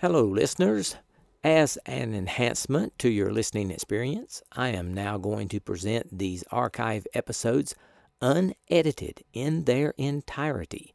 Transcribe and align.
Hello, 0.00 0.24
listeners. 0.24 0.96
As 1.44 1.76
an 1.84 2.14
enhancement 2.14 2.98
to 3.00 3.10
your 3.10 3.30
listening 3.30 3.70
experience, 3.70 4.42
I 4.50 4.68
am 4.68 4.94
now 4.94 5.18
going 5.18 5.48
to 5.48 5.60
present 5.60 6.18
these 6.18 6.42
archive 6.50 7.06
episodes 7.12 7.74
unedited 8.22 9.22
in 9.34 9.64
their 9.64 9.92
entirety, 9.98 10.94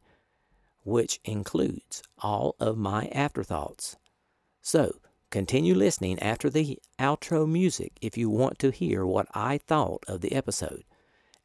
which 0.82 1.20
includes 1.24 2.02
all 2.18 2.56
of 2.58 2.76
my 2.78 3.06
afterthoughts. 3.12 3.96
So, 4.60 4.96
continue 5.30 5.76
listening 5.76 6.18
after 6.18 6.50
the 6.50 6.80
outro 6.98 7.48
music 7.48 7.92
if 8.02 8.18
you 8.18 8.28
want 8.28 8.58
to 8.58 8.72
hear 8.72 9.06
what 9.06 9.28
I 9.32 9.58
thought 9.58 10.02
of 10.08 10.20
the 10.20 10.32
episode. 10.32 10.82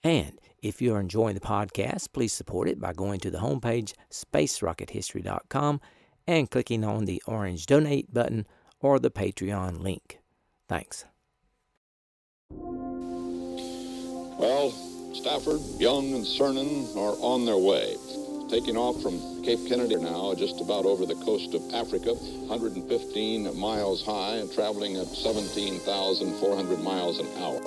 And 0.04 0.40
if 0.64 0.82
you're 0.82 1.00
enjoying 1.00 1.36
the 1.36 1.42
podcast, 1.42 2.12
please 2.12 2.34
support 2.34 2.68
it 2.68 2.82
by 2.82 2.94
going 2.94 3.20
to 3.20 3.30
the 3.30 3.38
homepage 3.38 3.94
spacerockethistory.com 4.10 5.80
and 6.28 6.50
clicking 6.50 6.84
on 6.84 7.06
the 7.06 7.22
orange 7.26 7.66
donate 7.66 8.14
button 8.14 8.46
or 8.80 9.00
the 9.00 9.12
Patreon 9.12 9.82
link. 9.82 10.20
Thanks. 10.68 11.06
Well, 14.42 14.72
Stafford, 15.14 15.62
Young, 15.80 16.14
and 16.14 16.26
Cernan 16.26 16.96
are 16.96 17.16
on 17.22 17.46
their 17.46 17.58
way. 17.58 17.96
Taking 18.50 18.76
off 18.76 19.02
from 19.02 19.44
Cape 19.44 19.60
Kennedy 19.68 19.96
now, 19.96 20.34
just 20.34 20.60
about 20.60 20.86
over 20.86 21.06
the 21.06 21.16
coast 21.16 21.54
of 21.54 21.62
Africa, 21.74 22.14
115 22.14 23.58
miles 23.58 24.04
high 24.04 24.38
and 24.38 24.52
traveling 24.52 24.98
at 24.98 25.08
17,400 25.08 26.80
miles 26.80 27.20
an 27.20 27.28
hour. 27.38 27.62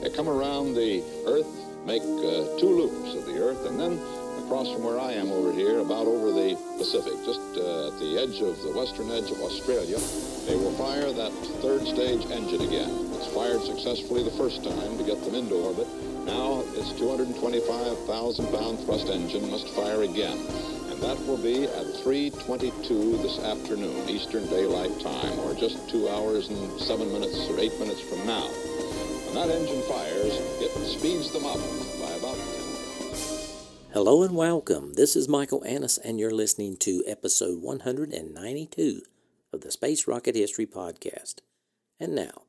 They 0.00 0.10
come 0.10 0.28
around 0.28 0.74
the 0.74 1.02
Earth, 1.26 1.46
make 1.84 2.02
uh, 2.02 2.58
two 2.58 2.70
loops 2.70 3.14
of 3.14 3.26
the 3.26 3.42
Earth, 3.42 3.66
and 3.66 3.78
then 3.78 3.98
across 4.38 4.72
from 4.72 4.82
where 4.82 4.98
I 4.98 5.12
am 5.12 5.30
over 5.30 5.52
here, 5.52 5.80
about 5.80 6.06
over 6.06 6.32
the 6.32 6.56
Pacific, 6.78 7.12
just 7.24 7.40
uh, 7.56 7.88
at 7.88 7.98
the 8.00 8.18
edge 8.18 8.40
of 8.40 8.60
the 8.62 8.72
western 8.72 9.10
edge 9.10 9.30
of 9.30 9.40
Australia, 9.40 9.98
they 10.46 10.56
will 10.56 10.72
fire 10.74 11.12
that 11.12 11.32
third 11.62 11.86
stage 11.86 12.26
engine 12.30 12.62
again. 12.62 12.90
It's 13.14 13.30
fired 13.30 13.62
successfully 13.62 14.24
the 14.24 14.34
first 14.34 14.64
time 14.64 14.98
to 14.98 15.04
get 15.04 15.22
them 15.22 15.34
into 15.34 15.54
orbit. 15.54 15.86
Now 16.26 16.64
its 16.74 16.92
225,000 16.98 18.46
pound 18.50 18.80
thrust 18.80 19.08
engine 19.08 19.50
must 19.50 19.68
fire 19.68 20.02
again. 20.02 20.38
And 20.90 20.98
that 21.02 21.18
will 21.26 21.38
be 21.38 21.64
at 21.64 21.86
3.22 22.02 23.22
this 23.22 23.38
afternoon, 23.38 24.08
Eastern 24.08 24.46
Daylight 24.48 24.98
Time, 25.00 25.38
or 25.46 25.54
just 25.54 25.88
two 25.88 26.08
hours 26.08 26.48
and 26.48 26.80
seven 26.80 27.12
minutes 27.12 27.38
or 27.48 27.58
eight 27.60 27.78
minutes 27.78 28.02
from 28.02 28.26
now. 28.26 28.46
When 29.30 29.48
that 29.48 29.54
engine 29.54 29.82
fires, 29.86 30.34
it 30.58 30.70
speeds 30.98 31.32
them 31.32 31.46
up 31.46 31.62
by 32.01 32.01
about 32.01 32.01
10 32.01 32.01
Hello 33.92 34.22
and 34.22 34.34
welcome. 34.34 34.94
This 34.94 35.14
is 35.14 35.28
Michael 35.28 35.62
Annis, 35.66 35.98
and 35.98 36.18
you're 36.18 36.30
listening 36.30 36.78
to 36.78 37.04
episode 37.06 37.60
192 37.60 39.02
of 39.52 39.60
the 39.60 39.70
Space 39.70 40.08
Rocket 40.08 40.34
History 40.34 40.64
Podcast. 40.64 41.40
And 42.00 42.14
now, 42.14 42.44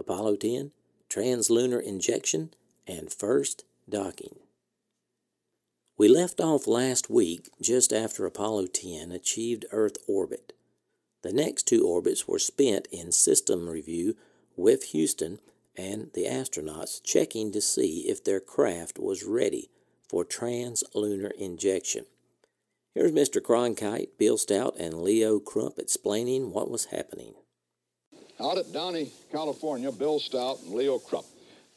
Apollo 0.00 0.38
10, 0.38 0.72
Translunar 1.08 1.80
Injection, 1.80 2.50
and 2.88 3.12
First 3.12 3.64
Docking. 3.88 4.40
We 5.96 6.08
left 6.08 6.40
off 6.40 6.66
last 6.66 7.08
week 7.08 7.50
just 7.62 7.92
after 7.92 8.26
Apollo 8.26 8.66
10 8.72 9.12
achieved 9.12 9.66
Earth 9.70 9.98
orbit. 10.08 10.54
The 11.22 11.32
next 11.32 11.68
two 11.68 11.86
orbits 11.86 12.26
were 12.26 12.40
spent 12.40 12.88
in 12.90 13.12
system 13.12 13.68
review 13.68 14.16
with 14.56 14.86
Houston 14.86 15.38
and 15.76 16.10
the 16.14 16.24
astronauts 16.24 17.00
checking 17.00 17.52
to 17.52 17.60
see 17.60 18.06
if 18.08 18.24
their 18.24 18.40
craft 18.40 18.98
was 18.98 19.22
ready 19.22 19.70
for 20.10 20.24
translunar 20.24 21.30
injection. 21.38 22.04
Here's 22.96 23.12
Mr. 23.12 23.40
Cronkite, 23.40 24.08
Bill 24.18 24.36
Stout, 24.36 24.74
and 24.76 25.02
Leo 25.02 25.38
Crump 25.38 25.78
explaining 25.78 26.52
what 26.52 26.68
was 26.68 26.86
happening. 26.86 27.34
Out 28.40 28.58
at 28.58 28.72
Downey, 28.72 29.12
California, 29.30 29.92
Bill 29.92 30.18
Stout 30.18 30.62
and 30.64 30.74
Leo 30.74 30.98
Krupp 30.98 31.26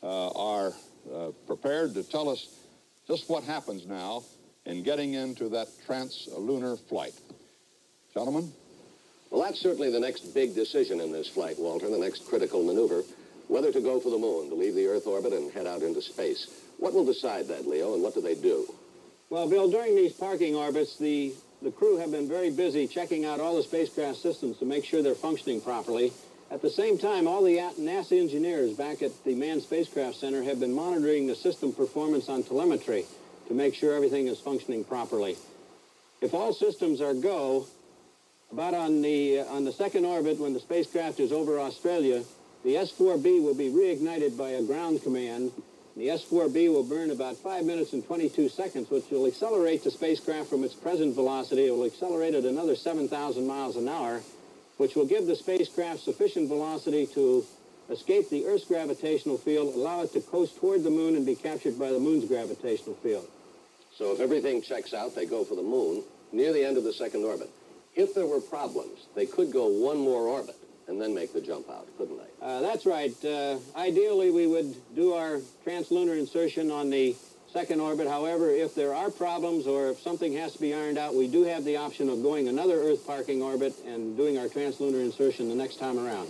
uh, 0.02 0.30
are 0.30 0.74
uh, 1.14 1.28
prepared 1.46 1.94
to 1.94 2.02
tell 2.02 2.28
us 2.28 2.48
just 3.08 3.30
what 3.30 3.44
happens 3.44 3.86
now 3.86 4.24
in 4.66 4.82
getting 4.82 5.14
into 5.14 5.48
that 5.50 5.68
translunar 5.88 6.80
flight. 6.90 7.14
Gentlemen? 8.16 8.52
Well, 9.30 9.44
that's 9.44 9.60
certainly 9.60 9.92
the 9.92 10.00
next 10.00 10.34
big 10.34 10.56
decision 10.56 11.02
in 11.02 11.12
this 11.12 11.28
flight, 11.28 11.60
Walter, 11.60 11.88
the 11.88 12.00
next 12.00 12.28
critical 12.28 12.64
maneuver, 12.64 13.04
whether 13.48 13.72
to 13.72 13.82
go 13.82 14.00
for 14.00 14.10
the 14.10 14.18
moon, 14.18 14.50
to 14.50 14.56
leave 14.56 14.74
the 14.74 14.88
Earth 14.88 15.06
orbit 15.06 15.34
and 15.34 15.52
head 15.52 15.68
out 15.68 15.84
into 15.84 16.02
space. 16.02 16.63
What 16.78 16.94
will 16.94 17.06
decide 17.06 17.48
that, 17.48 17.68
Leo, 17.68 17.94
and 17.94 18.04
what 18.04 18.14
do 18.14 18.22
they 18.22 18.36
do? 18.36 18.74
Well, 19.30 19.50
Bill, 19.50 19.70
during 19.70 19.96
these 19.96 20.14
parking 20.14 20.56
orbits, 20.56 20.98
the, 20.98 21.34
the 21.62 21.72
crew 21.72 21.98
have 21.98 22.12
been 22.12 22.28
very 22.28 22.52
busy 22.52 22.88
checking 22.88 23.26
out 23.26 23.40
all 23.40 23.56
the 23.56 23.64
spacecraft 23.64 24.18
systems 24.18 24.58
to 24.60 24.66
make 24.66 24.86
sure 24.86 25.02
they're 25.02 25.16
functioning 25.16 25.62
properly. 25.62 26.12
At 26.52 26.62
the 26.62 26.70
same 26.70 26.98
time, 26.98 27.28
all 27.28 27.42
the 27.42 27.58
NASA 27.80 28.20
engineers 28.20 28.74
back 28.74 29.02
at 29.02 29.12
the 29.24 29.34
Manned 29.34 29.64
Spacecraft 29.64 30.18
Center 30.18 30.44
have 30.44 30.60
been 30.60 30.74
monitoring 30.74 31.26
the 31.26 31.36
system 31.36 31.74
performance 31.74 32.30
on 32.30 32.44
telemetry 32.44 33.06
to 33.48 33.54
make 33.54 33.74
sure 33.74 33.96
everything 33.96 34.28
is 34.28 34.40
functioning 34.40 34.84
properly. 34.84 35.36
If 36.22 36.34
all 36.34 36.54
systems 36.54 37.02
are 37.02 37.14
go, 37.14 37.66
about 38.52 38.76
on 38.76 39.02
the, 39.02 39.40
uh, 39.40 39.46
on 39.46 39.66
the 39.66 39.72
second 39.72 40.06
orbit 40.06 40.40
when 40.40 40.54
the 40.54 40.60
spacecraft 40.60 41.20
is 41.20 41.32
over 41.32 41.60
Australia, 41.60 42.24
the 42.64 42.78
S-4B 42.78 43.42
will 43.42 43.56
be 43.56 43.70
reignited 43.70 44.38
by 44.38 44.52
a 44.52 44.62
ground 44.62 45.02
command 45.02 45.52
the 45.96 46.10
S-4B 46.10 46.74
will 46.74 46.84
burn 46.84 47.12
about 47.12 47.38
5 47.38 47.66
minutes 47.66 47.94
and 47.94 48.06
22 48.06 48.50
seconds, 48.50 48.90
which 48.90 49.10
will 49.12 49.28
accelerate 49.28 49.84
the 49.84 49.92
spacecraft 49.92 50.50
from 50.50 50.64
its 50.64 50.74
present 50.74 51.14
velocity. 51.14 51.68
It 51.68 51.72
will 51.72 51.86
accelerate 51.86 52.34
at 52.34 52.46
another 52.46 52.76
7,000 52.76 53.46
miles 53.46 53.76
an 53.76 53.88
hour, 53.88 54.22
which 54.78 54.96
will 54.96 55.06
give 55.06 55.28
the 55.28 55.36
spacecraft 55.36 56.00
sufficient 56.00 56.48
velocity 56.48 57.06
to 57.14 57.46
escape 57.92 58.30
the 58.30 58.46
Earth's 58.48 58.66
gravitational 58.66 59.38
field, 59.38 59.76
allow 59.76 60.02
it 60.02 60.14
to 60.14 60.22
coast 60.22 60.58
toward 60.58 60.84
the 60.84 60.90
moon 60.90 61.16
and 61.16 61.28
be 61.28 61.36
captured 61.36 61.78
by 61.78 61.92
the 61.92 62.00
moon's 62.00 62.26
gravitational 62.26 62.96
field. 62.96 63.28
So 63.96 64.14
if 64.14 64.20
everything 64.20 64.64
checks 64.64 64.96
out, 64.96 65.14
they 65.14 65.28
go 65.28 65.44
for 65.44 65.56
the 65.56 65.62
moon 65.62 66.02
near 66.32 66.54
the 66.54 66.66
end 66.66 66.78
of 66.78 66.84
the 66.84 66.94
second 66.94 67.24
orbit. 67.24 67.52
If 67.96 68.16
there 68.16 68.26
were 68.26 68.42
problems, 68.42 69.06
they 69.14 69.28
could 69.28 69.52
go 69.52 69.68
one 69.68 70.00
more 70.00 70.24
orbit 70.24 70.56
and 70.88 71.02
then 71.02 71.14
make 71.14 71.34
the 71.34 71.42
jump 71.42 71.70
out, 71.70 71.88
couldn't 71.98 72.18
they? 72.18 72.46
Uh, 72.46 72.62
that's 72.62 72.86
right. 72.86 73.14
Uh, 73.24 73.58
ideally, 73.76 74.32
we 74.32 74.48
would 74.48 74.76
do 74.96 75.14
our 75.14 75.40
translunar 75.66 76.18
insertion 76.18 76.72
on 76.72 76.90
the 76.90 77.16
second 77.52 77.80
orbit. 77.80 78.08
However, 78.08 78.50
if 78.50 78.74
there 78.74 78.94
are 78.94 79.12
problems 79.12 79.68
or 79.68 79.90
if 79.90 80.00
something 80.02 80.34
has 80.34 80.54
to 80.54 80.60
be 80.60 80.74
ironed 80.74 80.98
out, 80.98 81.14
we 81.14 81.28
do 81.28 81.44
have 81.44 81.64
the 81.64 81.78
option 81.78 82.10
of 82.10 82.24
going 82.24 82.48
another 82.48 82.76
Earth 82.82 83.06
parking 83.06 83.42
orbit 83.42 83.74
and 83.86 84.18
doing 84.18 84.38
our 84.40 84.48
translunar 84.48 85.04
insertion 85.04 85.50
the 85.50 85.56
next 85.56 85.80
time 85.80 86.00
around. 86.00 86.28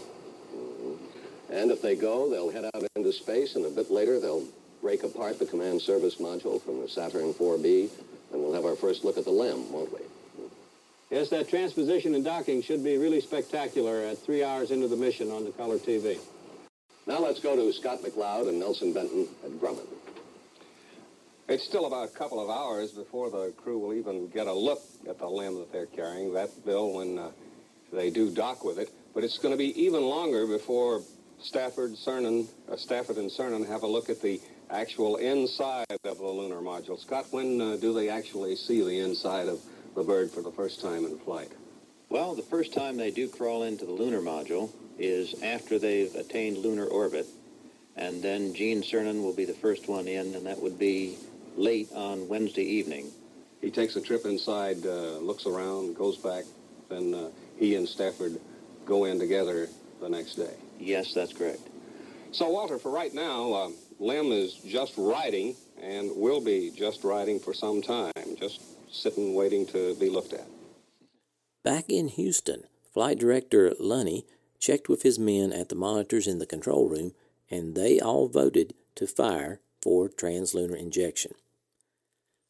Mm-hmm. 0.54 1.54
And 1.54 1.72
if 1.72 1.82
they 1.82 1.96
go, 1.96 2.30
they'll 2.30 2.52
head 2.52 2.66
out 2.66 2.84
into 2.96 3.14
space, 3.14 3.56
and 3.56 3.66
a 3.66 3.70
bit 3.70 3.90
later 3.90 4.20
they'll 4.20 4.44
break 4.82 5.04
apart 5.04 5.40
the 5.40 5.46
command 5.46 5.82
service 5.82 6.16
module 6.16 6.62
from 6.62 6.82
the 6.82 6.90
Saturn 6.90 7.34
4B, 7.34 7.90
and 8.34 8.42
we'll 8.42 8.54
have 8.54 8.66
our 8.66 8.76
first 8.76 9.06
look 9.06 9.18
at 9.18 9.24
the 9.24 9.32
LEM, 9.32 9.72
won't 9.72 9.94
we? 9.94 10.02
Yes, 11.14 11.30
that 11.30 11.48
transposition 11.48 12.16
and 12.16 12.26
docking 12.26 12.64
should 12.64 12.84
be 12.84 12.98
really 12.98 13.22
spectacular 13.22 14.02
at 14.02 14.18
three 14.18 14.44
hours 14.44 14.72
into 14.72 14.88
the 14.88 14.96
mission 14.96 15.30
on 15.30 15.46
the 15.46 15.52
color 15.52 15.78
TV. 15.78 16.18
Now 17.06 17.20
let's 17.20 17.40
go 17.40 17.56
to 17.56 17.72
Scott 17.72 18.00
McLeod 18.02 18.50
and 18.50 18.60
Nelson 18.60 18.94
Benton 18.94 19.28
at 19.46 19.52
Grumman. 19.52 19.86
It's 21.48 21.66
still 21.66 21.86
about 21.86 22.10
a 22.10 22.12
couple 22.18 22.40
of 22.40 22.50
hours 22.50 22.94
before 22.94 23.30
the 23.30 23.54
crew 23.56 23.78
will 23.78 23.94
even 23.94 24.28
get 24.30 24.48
a 24.48 24.54
look 24.54 24.82
at 25.08 25.20
the 25.20 25.28
LEM 25.28 25.60
that 25.60 25.72
they're 25.72 25.86
carrying, 25.86 26.34
that 26.34 26.50
bill, 26.66 26.94
when 26.94 27.20
uh, 27.20 27.30
they 27.92 28.10
do 28.10 28.34
dock 28.34 28.66
with 28.66 28.80
it. 28.80 28.90
But 29.14 29.24
it's 29.24 29.38
going 29.38 29.54
to 29.54 29.58
be 29.58 29.80
even 29.84 30.02
longer 30.02 30.48
before 30.48 31.02
Stafford, 31.44 31.92
Cernan, 31.92 32.48
uh, 32.72 32.76
Stafford 32.76 33.18
and 33.18 33.30
Cernan 33.30 33.68
have 33.68 33.84
a 33.84 33.88
look 33.88 34.10
at 34.10 34.20
the 34.20 34.42
actual 34.72 35.18
inside 35.18 35.86
of 35.92 36.18
the 36.18 36.26
lunar 36.26 36.62
module. 36.62 37.00
Scott, 37.00 37.28
when 37.30 37.62
uh, 37.62 37.76
do 37.76 37.94
they 37.94 38.10
actually 38.10 38.56
see 38.56 38.82
the 38.82 38.98
inside 39.02 39.48
of 39.48 39.60
the 39.96 40.04
bird 40.04 40.32
for 40.32 40.42
the 40.42 40.52
first 40.52 40.82
time 40.82 41.06
in 41.06 41.18
flight? 41.20 41.52
Well, 42.10 42.36
the 42.36 42.44
first 42.44 42.74
time 42.74 42.98
they 42.98 43.12
do 43.12 43.28
crawl 43.28 43.64
into 43.64 43.86
the 43.86 43.92
lunar 43.92 44.22
module 44.22 44.72
is 45.00 45.42
after 45.42 45.80
they've 45.80 46.14
attained 46.16 46.58
lunar 46.58 46.86
orbit. 46.86 47.26
And 47.96 48.22
then 48.22 48.54
Gene 48.54 48.82
Cernan 48.82 49.24
will 49.24 49.34
be 49.34 49.46
the 49.46 49.54
first 49.54 49.88
one 49.88 50.08
in, 50.08 50.34
and 50.36 50.46
that 50.46 50.62
would 50.62 50.80
be 50.80 51.18
late 51.56 51.90
on 51.94 52.28
Wednesday 52.28 52.64
evening. 52.64 53.12
He 53.62 53.72
takes 53.72 53.96
a 53.96 54.02
trip 54.02 54.26
inside, 54.26 54.86
uh, 54.86 55.18
looks 55.20 55.46
around, 55.46 55.96
goes 55.96 56.18
back, 56.18 56.44
then 56.90 57.14
uh, 57.14 57.30
he 57.58 57.76
and 57.76 57.88
Stafford 57.88 58.40
go 58.86 59.06
in 59.06 59.20
together 59.20 59.70
the 60.02 60.10
next 60.10 60.36
day. 60.36 60.54
Yes, 60.80 61.14
that's 61.14 61.34
correct. 61.34 61.62
So, 62.32 62.50
Walter, 62.50 62.80
for 62.80 62.92
right 62.92 63.14
now, 63.14 63.54
uh, 63.54 63.70
Lem 64.00 64.32
is 64.32 64.56
just 64.56 64.94
riding 64.98 65.56
and 65.82 66.12
will 66.16 66.42
be 66.42 66.72
just 66.76 67.04
riding 67.04 67.40
for 67.40 67.54
some 67.54 67.82
time, 67.82 68.12
just 68.40 68.62
sitting 68.94 69.34
waiting 69.34 69.66
to 69.68 69.96
be 69.96 70.10
looked 70.10 70.34
at. 70.34 70.48
Back 71.64 71.86
in 71.90 72.08
Houston, 72.10 72.64
Flight 72.94 73.20
Director 73.20 73.72
Lunney 73.82 74.26
checked 74.60 74.88
with 74.88 75.04
his 75.04 75.20
men 75.20 75.52
at 75.52 75.70
the 75.70 75.76
monitors 75.76 76.28
in 76.28 76.40
the 76.40 76.46
control 76.46 76.88
room, 76.88 77.14
and 77.50 77.76
they 77.76 78.00
all 78.00 78.28
voted 78.28 78.74
to 78.96 79.08
fire 79.08 79.60
for 79.82 80.08
translunar 80.08 80.78
injection. 80.78 81.34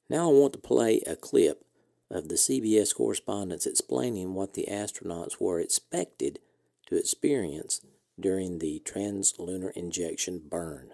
Now 0.10 0.30
I 0.30 0.34
want 0.34 0.54
to 0.54 0.60
play 0.60 1.02
a 1.08 1.16
clip 1.16 1.66
of 2.12 2.28
the 2.28 2.36
CBS 2.36 2.94
correspondents 2.94 3.66
explaining 3.66 4.34
what 4.36 4.54
the 4.54 4.68
astronauts 4.70 5.40
were 5.40 5.60
expected 5.60 6.40
to 6.88 6.98
experience 6.98 7.82
during 8.20 8.60
the 8.60 8.82
translunar 8.86 9.72
injection 9.72 10.42
burn. 10.48 10.92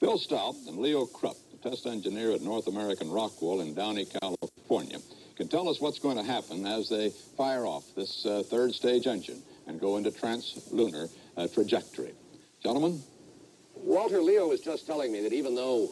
Bill 0.00 0.18
Stout 0.18 0.54
and 0.66 0.78
Leo 0.78 1.06
Krupp, 1.06 1.36
the 1.50 1.70
test 1.70 1.86
engineer 1.86 2.32
at 2.32 2.42
North 2.42 2.66
American 2.66 3.10
Rockwell 3.10 3.60
in 3.60 3.74
Downey, 3.74 4.04
California, 4.04 4.37
can 5.38 5.48
tell 5.48 5.68
us 5.68 5.80
what's 5.80 6.00
going 6.00 6.16
to 6.16 6.22
happen 6.24 6.66
as 6.66 6.88
they 6.88 7.10
fire 7.36 7.64
off 7.64 7.84
this 7.96 8.26
uh, 8.26 8.42
third 8.42 8.74
stage 8.74 9.06
engine 9.06 9.40
and 9.68 9.80
go 9.80 9.96
into 9.96 10.10
translunar 10.10 11.08
uh, 11.36 11.46
trajectory. 11.46 12.12
Gentlemen? 12.62 13.00
Walter 13.76 14.20
Leo 14.20 14.48
was 14.48 14.60
just 14.60 14.84
telling 14.84 15.12
me 15.12 15.22
that 15.22 15.32
even 15.32 15.54
though 15.54 15.88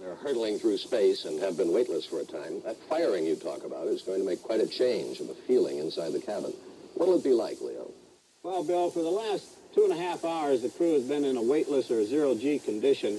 they're 0.00 0.14
hurtling 0.14 0.58
through 0.58 0.78
space 0.78 1.26
and 1.26 1.40
have 1.42 1.58
been 1.58 1.72
weightless 1.72 2.06
for 2.06 2.20
a 2.20 2.24
time, 2.24 2.62
that 2.64 2.76
firing 2.88 3.26
you 3.26 3.36
talk 3.36 3.64
about 3.64 3.86
is 3.86 4.00
going 4.00 4.20
to 4.20 4.26
make 4.26 4.42
quite 4.42 4.60
a 4.60 4.66
change 4.66 5.20
in 5.20 5.26
the 5.26 5.34
feeling 5.46 5.78
inside 5.78 6.12
the 6.12 6.20
cabin. 6.20 6.54
What'll 6.94 7.18
it 7.18 7.24
be 7.24 7.34
like, 7.34 7.60
Leo? 7.60 7.90
Well, 8.42 8.64
Bill, 8.64 8.90
for 8.90 9.02
the 9.02 9.10
last 9.10 9.46
two 9.74 9.84
and 9.84 9.92
a 9.92 9.96
half 9.96 10.24
hours, 10.24 10.62
the 10.62 10.70
crew 10.70 10.94
has 10.94 11.02
been 11.02 11.24
in 11.24 11.36
a 11.36 11.42
weightless 11.42 11.90
or 11.90 12.06
zero-G 12.06 12.60
condition. 12.60 13.18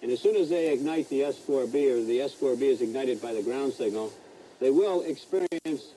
And 0.00 0.10
as 0.10 0.20
soon 0.20 0.36
as 0.36 0.48
they 0.48 0.72
ignite 0.72 1.10
the 1.10 1.24
S-4B, 1.24 1.74
or 1.90 2.04
the 2.04 2.22
S-4B 2.22 2.62
is 2.62 2.80
ignited 2.80 3.20
by 3.20 3.34
the 3.34 3.42
ground 3.42 3.74
signal, 3.74 4.12
they 4.60 4.70
will 4.70 5.02
experience 5.02 5.92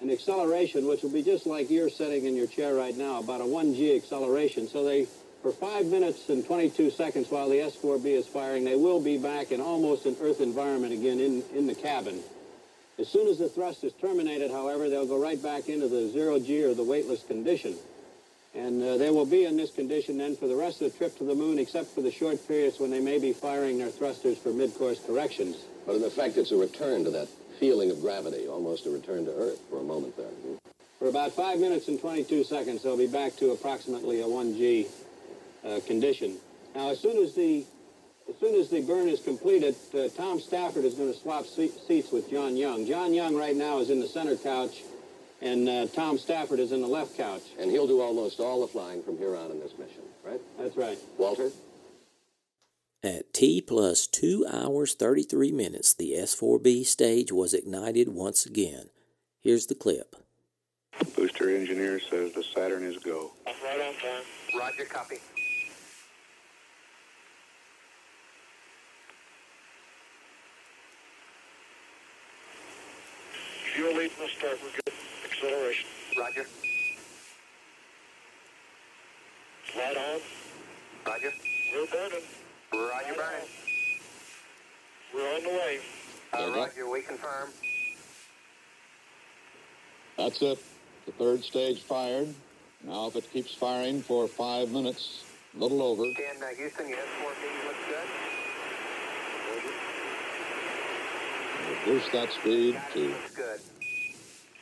an 0.00 0.10
acceleration, 0.10 0.86
which 0.86 1.02
will 1.02 1.10
be 1.10 1.22
just 1.22 1.46
like 1.46 1.70
you're 1.70 1.90
sitting 1.90 2.24
in 2.24 2.36
your 2.36 2.46
chair 2.46 2.74
right 2.74 2.96
now, 2.96 3.18
about 3.18 3.40
a 3.40 3.44
1G 3.44 3.96
acceleration. 3.96 4.68
So 4.68 4.84
they, 4.84 5.06
for 5.42 5.50
5 5.50 5.86
minutes 5.86 6.28
and 6.28 6.46
22 6.46 6.90
seconds 6.90 7.30
while 7.30 7.48
the 7.48 7.60
S-4B 7.60 8.04
is 8.04 8.26
firing, 8.26 8.64
they 8.64 8.76
will 8.76 9.00
be 9.00 9.18
back 9.18 9.50
in 9.50 9.60
almost 9.60 10.06
an 10.06 10.16
Earth 10.22 10.40
environment 10.40 10.92
again 10.92 11.18
in, 11.18 11.42
in 11.54 11.66
the 11.66 11.74
cabin. 11.74 12.20
As 12.98 13.08
soon 13.08 13.28
as 13.28 13.38
the 13.38 13.48
thrust 13.48 13.84
is 13.84 13.92
terminated, 13.94 14.50
however, 14.50 14.88
they'll 14.88 15.06
go 15.06 15.20
right 15.20 15.40
back 15.40 15.68
into 15.68 15.88
the 15.88 16.08
zero-G 16.08 16.64
or 16.64 16.74
the 16.74 16.84
weightless 16.84 17.22
condition. 17.24 17.74
And 18.54 18.82
uh, 18.82 18.96
they 18.96 19.10
will 19.10 19.26
be 19.26 19.44
in 19.44 19.56
this 19.56 19.70
condition 19.70 20.18
then 20.18 20.34
for 20.34 20.48
the 20.48 20.56
rest 20.56 20.80
of 20.80 20.92
the 20.92 20.98
trip 20.98 21.16
to 21.18 21.24
the 21.24 21.34
moon, 21.34 21.58
except 21.58 21.88
for 21.88 22.02
the 22.02 22.10
short 22.10 22.46
periods 22.48 22.80
when 22.80 22.90
they 22.90 23.00
may 23.00 23.18
be 23.18 23.32
firing 23.32 23.78
their 23.78 23.90
thrusters 23.90 24.38
for 24.38 24.52
mid-course 24.52 25.00
corrections. 25.06 25.56
But 25.86 25.96
in 25.96 26.04
effect, 26.04 26.36
it's 26.36 26.50
a 26.50 26.56
return 26.56 27.04
to 27.04 27.10
that 27.10 27.28
feeling 27.58 27.90
of 27.90 28.00
gravity, 28.00 28.46
almost 28.46 28.86
a 28.86 28.90
return 28.90 29.24
to 29.24 29.32
Earth 29.34 29.60
for 29.68 29.78
a 29.80 29.82
moment 29.82 30.16
there. 30.16 30.26
For 30.98 31.08
about 31.08 31.32
5 31.32 31.60
minutes 31.60 31.88
and 31.88 32.00
22 32.00 32.44
seconds, 32.44 32.82
they'll 32.82 32.96
be 32.96 33.06
back 33.06 33.36
to 33.36 33.50
approximately 33.50 34.20
a 34.20 34.24
1G 34.24 34.86
uh, 35.64 35.80
condition. 35.86 36.36
Now, 36.74 36.90
as 36.90 37.00
soon 37.00 37.22
as 37.22 37.34
the 37.34 37.64
as 38.28 38.36
soon 38.40 38.60
as 38.60 38.68
the 38.68 38.82
burn 38.82 39.08
is 39.08 39.20
completed, 39.20 39.74
uh, 39.94 40.08
Tom 40.14 40.38
Stafford 40.38 40.84
is 40.84 40.94
going 40.94 41.10
to 41.10 41.18
swap 41.18 41.46
se- 41.46 41.72
seats 41.86 42.12
with 42.12 42.30
John 42.30 42.58
Young. 42.58 42.86
John 42.86 43.14
Young 43.14 43.34
right 43.34 43.56
now 43.56 43.78
is 43.78 43.88
in 43.88 44.00
the 44.00 44.06
center 44.06 44.36
couch, 44.36 44.82
and 45.40 45.66
uh, 45.66 45.86
Tom 45.86 46.18
Stafford 46.18 46.58
is 46.58 46.70
in 46.70 46.82
the 46.82 46.88
left 46.88 47.16
couch. 47.16 47.40
And 47.58 47.70
he'll 47.70 47.86
do 47.86 48.02
almost 48.02 48.38
all 48.38 48.60
the 48.60 48.66
flying 48.66 49.02
from 49.02 49.16
here 49.16 49.34
on 49.34 49.50
in 49.50 49.60
this 49.60 49.72
mission, 49.78 50.02
right? 50.26 50.40
That's 50.58 50.76
right. 50.76 50.98
Walter? 51.16 51.50
At 53.04 53.32
T 53.32 53.60
plus 53.60 54.08
2 54.08 54.46
hours 54.52 54.94
33 54.94 55.52
minutes, 55.52 55.94
the 55.94 56.14
S4B 56.18 56.84
stage 56.84 57.30
was 57.30 57.54
ignited 57.54 58.08
once 58.08 58.44
again. 58.44 58.90
Here's 59.40 59.66
the 59.66 59.76
clip. 59.76 60.16
Booster 61.14 61.48
engineer 61.54 62.00
says 62.00 62.32
the 62.32 62.42
Saturn 62.42 62.82
is 62.82 62.98
go. 62.98 63.30
Right 63.46 63.80
on 63.80 63.94
time. 63.94 64.24
Roger, 64.58 64.84
copy. 64.84 65.18
Fuel 73.74 73.94
lead 73.94 74.10
from 74.10 74.24
the 74.24 74.30
start. 74.32 74.58
We're 74.60 74.70
good. 74.70 74.94
Acceleration. 75.30 75.88
Roger. 76.18 76.46
Slide 79.72 79.96
on. 79.96 80.20
Roger. 81.06 81.32
We're 81.72 81.86
burning. 81.86 82.24
Roger, 82.72 83.14
burning. 83.14 83.48
We're 85.14 85.34
on 85.34 85.42
the 85.42 85.48
way. 85.48 85.78
Uh, 86.32 86.36
There 86.38 86.48
you 86.48 86.54
go. 86.54 86.60
Roger, 86.60 86.90
we 86.90 87.00
confirm. 87.02 87.50
That's 90.16 90.42
it. 90.42 90.58
The 91.06 91.12
third 91.12 91.42
stage 91.44 91.82
fired. 91.82 92.34
Now, 92.84 93.06
if 93.08 93.16
it 93.16 93.32
keeps 93.32 93.54
firing 93.54 94.02
for 94.02 94.28
five 94.28 94.70
minutes, 94.70 95.24
a 95.56 95.58
little 95.60 95.82
over, 95.82 96.02
10, 96.02 96.14
uh, 96.14 96.46
Houston, 96.56 96.88
your 96.88 96.98
S4B 96.98 97.66
looks 97.66 97.78
good. 97.88 98.08
boost 101.84 102.12
that 102.12 102.30
speed 102.32 102.80
to 102.92 102.98
Looks 103.08 103.34
good. 103.34 103.60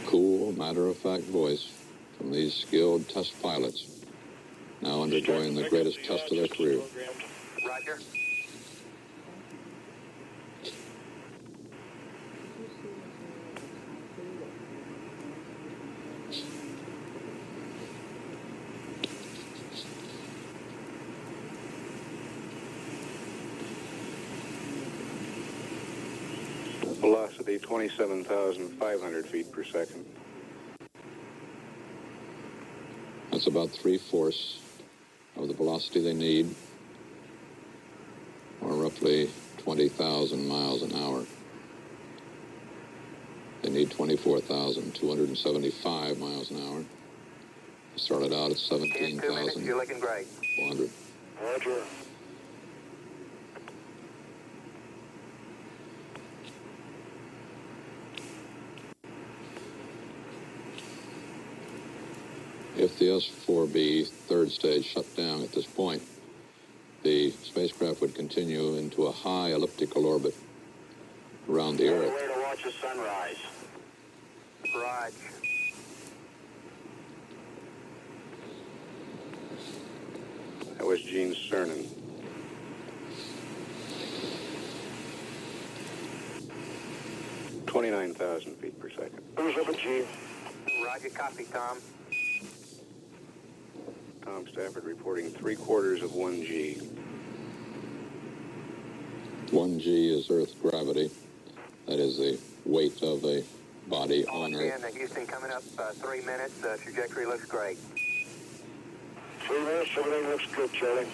Cool, 0.07 0.53
matter-of-fact 0.53 1.25
voice 1.25 1.71
from 2.19 2.33
these 2.33 2.55
skilled 2.55 3.09
test 3.09 3.41
pilots, 3.43 3.87
now 4.81 5.03
undergoing 5.03 5.55
the 5.55 5.69
greatest 5.69 6.03
test 6.05 6.31
of 6.31 6.39
their 6.39 6.49
career. 6.49 6.81
Roger. 7.67 7.99
Velocity 27.65 27.67
twenty-seven 27.97 28.25
thousand 28.25 28.69
five 28.79 29.01
hundred 29.01 29.27
feet 29.27 29.51
per 29.53 29.65
second. 29.65 30.05
That's 33.31 33.47
about 33.47 33.71
three-fourths 33.71 34.59
of 35.37 35.49
the 35.49 35.55
velocity 35.55 36.01
they 36.01 36.13
need, 36.15 36.55
or 38.61 38.75
roughly 38.75 39.31
20,000 39.59 40.47
miles 40.47 40.83
an 40.83 40.93
hour. 40.95 41.25
They 43.63 43.71
need 43.71 43.91
24,275 43.91 46.19
miles 46.19 46.51
an 46.51 46.59
hour. 46.69 46.81
They 46.81 46.87
started 47.97 48.33
out 48.33 48.51
at 48.53 48.59
10, 48.59 48.79
two 48.79 48.87
you're 48.87 49.33
17,400. 49.33 49.77
looking 49.77 49.99
great. 50.01 50.27
Roger. 51.43 51.83
If 62.85 62.99
the 62.99 63.15
S-4B 63.17 64.09
third 64.29 64.51
stage 64.51 64.85
shut 64.85 65.17
down 65.17 65.43
at 65.43 65.53
this 65.53 65.65
point, 65.65 66.03
the 67.03 67.31
spacecraft 67.31 68.03
would 68.03 68.15
continue 68.15 68.75
into 68.75 69.07
a 69.07 69.11
high 69.11 69.53
elliptical 69.53 70.05
orbit 70.05 70.35
around 71.49 71.79
the 71.79 71.89
Earth. 71.89 72.13
Way 72.13 72.27
to 72.27 72.41
watch 72.43 72.63
the 72.63 72.73
sunrise. 72.73 73.39
Raj. 74.77 75.15
That 80.77 80.87
was 80.87 81.01
Gene 81.01 81.35
Cernan. 81.35 81.89
Twenty-nine 87.65 88.13
thousand 88.13 88.57
feet 88.57 88.79
per 88.79 88.91
second. 88.91 89.23
Who's 89.39 89.57
up 89.57 89.71
at 89.71 89.79
G? 89.79 90.05
Roger, 90.85 91.09
copy, 91.09 91.45
Tom. 91.45 91.79
Tom 94.25 94.47
Stafford 94.47 94.85
reporting 94.85 95.29
three 95.29 95.55
quarters 95.55 96.03
of 96.03 96.15
one 96.15 96.43
G. 96.43 96.81
1G 99.49 100.19
is 100.19 100.31
Earth 100.31 100.55
gravity. 100.63 101.11
That 101.87 101.99
is 101.99 102.17
the 102.17 102.39
weight 102.65 103.03
of 103.03 103.23
a 103.25 103.45
body 103.87 104.27
on 104.27 104.55
Earth. 104.55 104.83
And 104.83 104.95
Houston 104.97 105.27
coming 105.27 105.51
up 105.51 105.63
uh, 105.79 105.91
three 105.93 106.23
minutes. 106.23 106.65
Uh, 106.65 106.79
trajectory 106.83 107.27
looks 107.27 107.45
great. 107.45 107.77
Three 109.41 109.63
minutes, 109.63 109.91
everything 109.99 110.29
looks 110.31 110.47
good, 110.57 110.73
Charlie. 110.73 111.07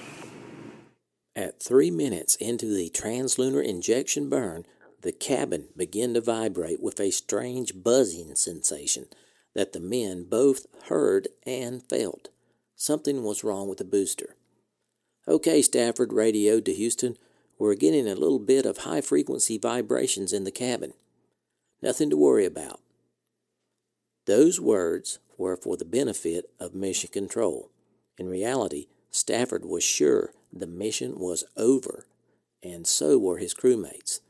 At 1.35 1.61
three 1.61 1.91
minutes 1.91 2.37
into 2.37 2.67
the 2.67 2.91
translunar 2.91 3.65
injection 3.65 4.29
burn, 4.29 4.67
the 5.03 5.13
cabin 5.13 5.69
began 5.77 6.15
to 6.15 6.21
vibrate 6.21 6.81
with 6.81 7.01
a 7.01 7.11
strange 7.11 7.73
buzzing 7.83 8.37
sensation 8.37 9.07
that 9.55 9.73
the 9.73 9.81
men 9.81 10.25
both 10.25 10.67
heard 10.85 11.27
and 11.45 11.83
felt. 11.83 12.29
Something 12.81 13.23
was 13.23 13.45
wrong 13.45 13.69
with 13.69 13.77
the 13.77 13.85
booster. 13.85 14.37
Okay, 15.29 15.61
Stafford 15.61 16.15
radioed 16.15 16.65
to 16.65 16.73
Houston. 16.73 17.19
We're 17.59 17.75
getting 17.75 18.09
a 18.09 18.15
little 18.15 18.39
bit 18.39 18.65
of 18.65 18.79
high 18.79 19.03
frequency 19.03 19.59
vibrations 19.59 20.33
in 20.33 20.45
the 20.45 20.51
cabin. 20.51 20.95
Nothing 21.83 22.09
to 22.09 22.17
worry 22.17 22.47
about. 22.47 22.81
Those 24.25 24.59
words 24.59 25.19
were 25.37 25.59
for 25.59 25.77
the 25.77 25.85
benefit 25.85 26.47
of 26.59 26.75
Mission 26.75 27.11
Control. 27.13 27.71
In 28.17 28.31
reality, 28.31 28.87
Stafford 29.11 29.67
was 29.67 29.85
sure 29.85 30.33
the 30.51 30.67
mission 30.67 31.19
was 31.19 31.45
over, 31.59 32.07
and 32.63 32.87
so 32.87 33.19
were 33.19 33.37
his 33.37 33.53
crewmates. 33.53 34.21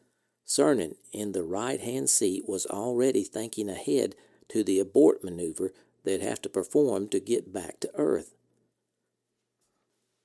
Cernan, 0.45 0.97
in 1.13 1.31
the 1.31 1.45
right 1.45 1.81
hand 1.81 2.11
seat, 2.11 2.49
was 2.49 2.67
already 2.67 3.23
thinking 3.23 3.71
ahead 3.71 4.17
to 4.49 4.65
the 4.65 4.81
abort 4.81 5.23
maneuver 5.23 5.73
they'd 6.03 6.21
have 6.21 6.43
to 6.43 6.49
perform 6.49 7.07
to 7.11 7.21
get 7.21 7.53
back 7.53 7.79
to 7.79 7.91
Earth. 7.95 8.35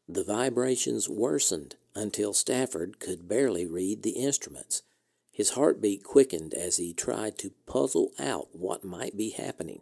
The 0.07 0.23
vibrations 0.23 1.09
worsened 1.09 1.75
until 1.95 2.33
Stafford 2.33 2.99
could 2.99 3.27
barely 3.27 3.65
read 3.65 4.03
the 4.03 4.11
instruments. 4.11 4.83
His 5.31 5.51
heartbeat 5.51 6.03
quickened 6.03 6.53
as 6.53 6.77
he 6.77 6.93
tried 6.93 7.37
to 7.39 7.51
puzzle 7.65 8.11
out 8.19 8.49
what 8.53 8.83
might 8.83 9.17
be 9.17 9.31
happening. 9.31 9.81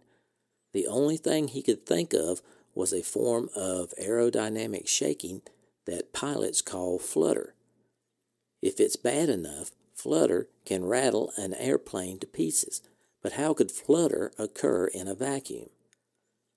The 0.72 0.88
only 0.88 1.18
thing 1.18 1.50
he 1.50 1.62
could 1.62 1.86
think 1.86 2.14
of 2.14 2.42
was 2.74 2.94
a 2.94 3.04
form 3.04 3.50
of 3.56 3.94
aerodynamic 4.02 4.88
shaking 4.88 5.42
that 5.86 6.14
pilots 6.14 6.62
call 6.62 6.98
flutter. 6.98 7.54
If 8.62 8.80
it's 8.80 8.96
bad 8.96 9.30
enough, 9.30 9.72
flutter 9.94 10.48
can 10.66 10.86
rattle 10.86 11.34
an 11.38 11.54
airplane 11.54 12.18
to 12.20 12.28
pieces, 12.28 12.82
but 13.22 13.34
how 13.34 13.54
could 13.54 13.72
flutter 13.72 14.32
occur 14.40 14.88
in 14.88 15.08
a 15.08 15.14
vacuum? 15.14 15.70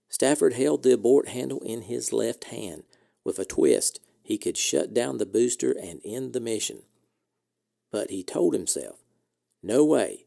Stafford 0.09 0.55
held 0.55 0.83
the 0.83 0.93
abort 0.93 1.29
handle 1.29 1.61
in 1.61 1.83
his 1.83 2.13
left 2.13 2.45
hand. 2.45 2.85
With 3.27 3.41
a 3.41 3.45
twist, 3.45 3.99
he 4.23 4.39
could 4.39 4.57
shut 4.57 4.95
down 4.95 5.19
the 5.19 5.27
booster 5.27 5.73
and 5.73 6.01
end 6.05 6.33
the 6.33 6.39
mission. 6.39 6.83
But 7.91 8.09
he 8.11 8.23
told 8.23 8.55
himself, 8.55 9.01
No 9.65 9.85
way. 9.85 10.27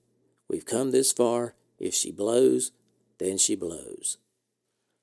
We've 0.49 0.65
come 0.65 0.91
this 0.91 1.13
far. 1.13 1.55
If 1.77 1.93
she 1.93 2.11
blows, 2.11 2.71
then 3.17 3.37
she 3.37 3.55
blows. 3.55 4.17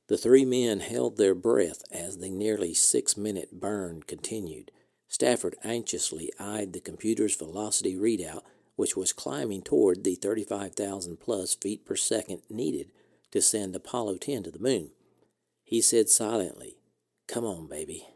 The 0.08 0.18
three 0.18 0.44
men 0.44 0.80
held 0.80 1.16
their 1.16 1.34
breath 1.34 1.84
as 1.90 2.18
the 2.18 2.28
nearly 2.28 2.74
six 2.74 3.16
minute 3.16 3.58
burn 3.58 4.02
continued. 4.02 4.72
Stafford 5.08 5.56
anxiously 5.64 6.30
eyed 6.38 6.74
the 6.74 6.80
computer's 6.80 7.34
velocity 7.34 7.96
readout, 7.96 8.42
which 8.74 8.94
was 8.94 9.14
climbing 9.14 9.62
toward 9.62 10.04
the 10.04 10.16
35,000 10.16 11.18
plus 11.18 11.54
feet 11.54 11.86
per 11.86 11.96
second 11.96 12.42
needed 12.50 12.92
to 13.30 13.40
send 13.40 13.74
Apollo 13.74 14.18
10 14.18 14.42
to 14.42 14.50
the 14.50 14.58
moon. 14.58 14.90
He 15.64 15.80
said 15.80 16.10
silently, 16.10 16.76
Come 17.28 17.44
on, 17.44 17.66
baby. 17.66 18.06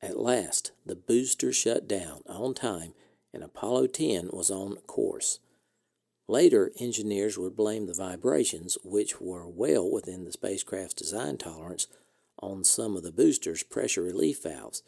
At 0.00 0.18
last, 0.18 0.72
the 0.86 0.94
booster 0.94 1.52
shut 1.52 1.88
down 1.88 2.22
on 2.26 2.54
time 2.54 2.94
and 3.32 3.42
Apollo 3.42 3.88
10 3.88 4.30
was 4.32 4.50
on 4.50 4.76
course. 4.86 5.40
Later, 6.28 6.72
engineers 6.78 7.38
would 7.38 7.56
blame 7.56 7.86
the 7.86 7.94
vibrations, 7.94 8.76
which 8.84 9.20
were 9.20 9.48
well 9.48 9.90
within 9.90 10.24
the 10.24 10.32
spacecraft's 10.32 10.94
design 10.94 11.38
tolerance, 11.38 11.86
on 12.40 12.62
some 12.64 12.96
of 12.96 13.02
the 13.02 13.12
booster's 13.12 13.62
pressure 13.62 14.02
relief 14.02 14.42
valves 14.42 14.82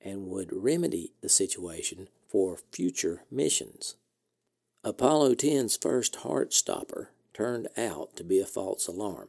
and 0.00 0.26
would 0.26 0.50
remedy 0.52 1.12
the 1.20 1.28
situation 1.28 2.08
for 2.28 2.58
future 2.70 3.24
missions. 3.30 3.96
Apollo 4.84 5.36
10's 5.36 5.76
first 5.76 6.16
heart 6.16 6.52
stopper 6.52 7.10
turned 7.32 7.68
out 7.76 8.16
to 8.16 8.24
be 8.24 8.40
a 8.40 8.46
false 8.46 8.86
alarm, 8.86 9.28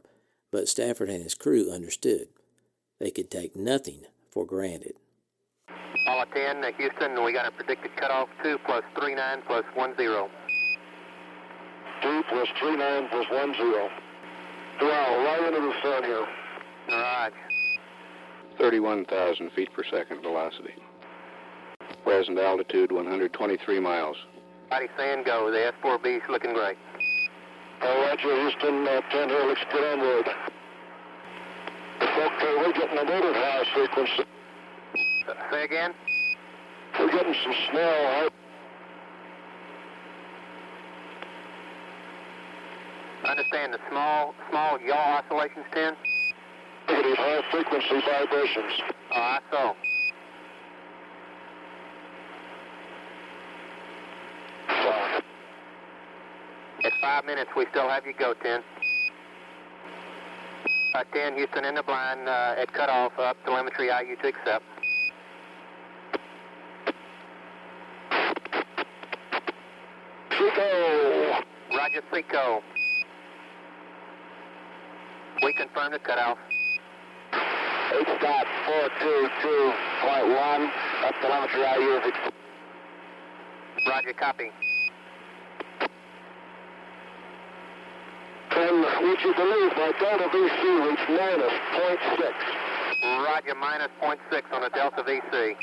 but 0.52 0.68
Stafford 0.68 1.08
and 1.08 1.22
his 1.22 1.34
crew 1.34 1.70
understood. 1.72 2.28
They 3.00 3.10
could 3.10 3.30
take 3.30 3.56
nothing 3.56 4.02
for 4.30 4.44
granted. 4.46 4.94
Apollo 5.68 6.26
10, 6.34 6.64
uh, 6.64 6.72
Houston, 6.78 7.24
we 7.24 7.32
got 7.32 7.46
a 7.46 7.50
predicted 7.50 7.96
cutoff 7.96 8.28
2 8.42 8.58
plus 8.66 8.84
three 8.94 9.14
39 9.14 9.42
plus 9.46 9.64
10. 9.74 9.94
2 9.96 10.28
plus 12.28 12.48
39 12.60 13.08
plus 13.10 13.26
10. 13.30 13.54
Wow, 14.80 15.24
right 15.24 15.42
into 15.46 15.60
the 15.60 15.72
sun 15.82 16.04
here. 16.04 16.26
All 16.90 17.00
right. 17.00 17.32
31,000 18.58 19.50
feet 19.52 19.72
per 19.72 19.84
second 19.84 20.20
velocity. 20.22 20.74
Present 22.04 22.38
altitude 22.38 22.92
123 22.92 23.80
miles. 23.80 24.16
Mighty 24.70 24.88
sand 24.96 25.24
go. 25.24 25.50
The 25.50 25.72
S4B 25.82 26.16
is 26.16 26.22
looking 26.28 26.52
great. 26.52 26.76
All 27.82 28.00
right, 28.02 28.20
Houston, 28.20 28.86
uh, 28.86 29.00
10 29.10 29.28
here 29.28 29.44
looks 29.46 29.64
good 29.72 29.84
on 29.84 29.98
board. 30.00 30.28
Okay, 32.36 32.54
we're 32.56 32.72
getting 32.72 32.98
a 32.98 33.04
motor 33.04 33.32
high 33.32 33.64
frequency. 33.74 34.24
Say 35.50 35.64
again? 35.64 35.92
We're 36.98 37.10
getting 37.10 37.34
some 37.42 37.54
small 37.70 38.28
Understand 43.24 43.72
the 43.72 43.78
small, 43.90 44.34
small 44.50 44.78
yaw 44.80 45.18
oscillations, 45.18 45.64
10? 45.72 45.94
Negative 46.88 47.16
high 47.16 47.40
frequency 47.50 48.00
vibrations. 48.04 48.72
Oh, 49.12 49.16
I 49.16 49.38
saw. 49.50 49.74
At 56.84 56.92
five 57.00 57.24
minutes, 57.24 57.50
we 57.56 57.64
still 57.70 57.88
have 57.88 58.04
you 58.04 58.12
go, 58.18 58.34
10. 58.42 58.60
Uh, 60.94 61.02
10, 61.12 61.34
Houston 61.34 61.64
in 61.64 61.74
the 61.74 61.82
blind 61.82 62.28
uh, 62.28 62.54
at 62.56 62.72
cutoff, 62.72 63.10
up 63.18 63.36
telemetry 63.44 63.88
IU 63.88 64.14
to 64.14 64.28
accept. 64.28 64.64
Seco! 70.30 71.42
Roger, 71.76 72.00
Seco. 72.12 72.62
We 75.42 75.52
confirm 75.54 75.90
the 75.90 75.98
cutoff. 75.98 76.38
H 77.32 78.06
dot 78.22 78.46
422.1, 78.68 80.70
up 81.06 81.14
telemetry 81.20 81.60
IU. 81.60 82.00
Roger, 83.90 84.12
copy. 84.12 84.52
And 88.56 88.84
would 89.04 89.20
you 89.20 89.34
believe 89.34 89.70
my 89.76 89.92
delta 90.00 90.28
VC 90.32 90.88
reached 90.88 91.08
minus 91.10 91.52
0.6? 91.76 93.24
Roger, 93.24 93.54
minus 93.54 93.88
0.6 94.02 94.52
on 94.52 94.62
the 94.62 94.70
delta 94.70 95.02
VC. 95.02 95.54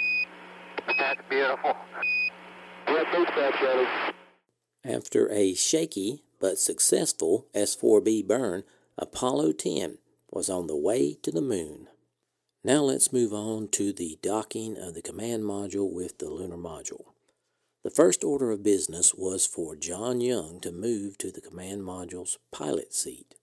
That's 1.00 1.20
beautiful. 1.28 1.76
Yeah, 2.88 3.04
thanks, 3.12 3.32
Charlie. 3.60 3.88
After 4.86 5.32
a 5.32 5.56
shaky 5.56 6.24
but 6.40 6.60
successful 6.60 7.48
S 7.54 7.76
4B 7.76 8.28
burn, 8.28 8.64
Apollo 8.98 9.54
10 9.54 9.98
was 10.30 10.50
on 10.50 10.68
the 10.68 10.78
way 10.78 11.16
to 11.24 11.32
the 11.32 11.42
moon. 11.42 11.88
Now 12.64 12.82
let's 12.82 13.12
move 13.12 13.34
on 13.34 13.70
to 13.70 13.92
the 13.92 14.20
docking 14.22 14.78
of 14.78 14.94
the 14.94 15.02
command 15.02 15.44
module 15.44 15.92
with 15.92 16.20
the 16.20 16.30
lunar 16.30 16.58
module. 16.58 17.06
The 17.84 17.90
first 17.90 18.24
order 18.24 18.52
of 18.52 18.62
business 18.62 19.16
was 19.16 19.48
for 19.48 19.76
John 19.76 20.22
Young 20.22 20.60
to 20.60 20.72
move 20.72 21.18
to 21.18 21.32
the 21.32 21.42
command 21.42 21.82
module's 21.82 22.38
pilot 22.52 22.94
seat. 22.94 23.34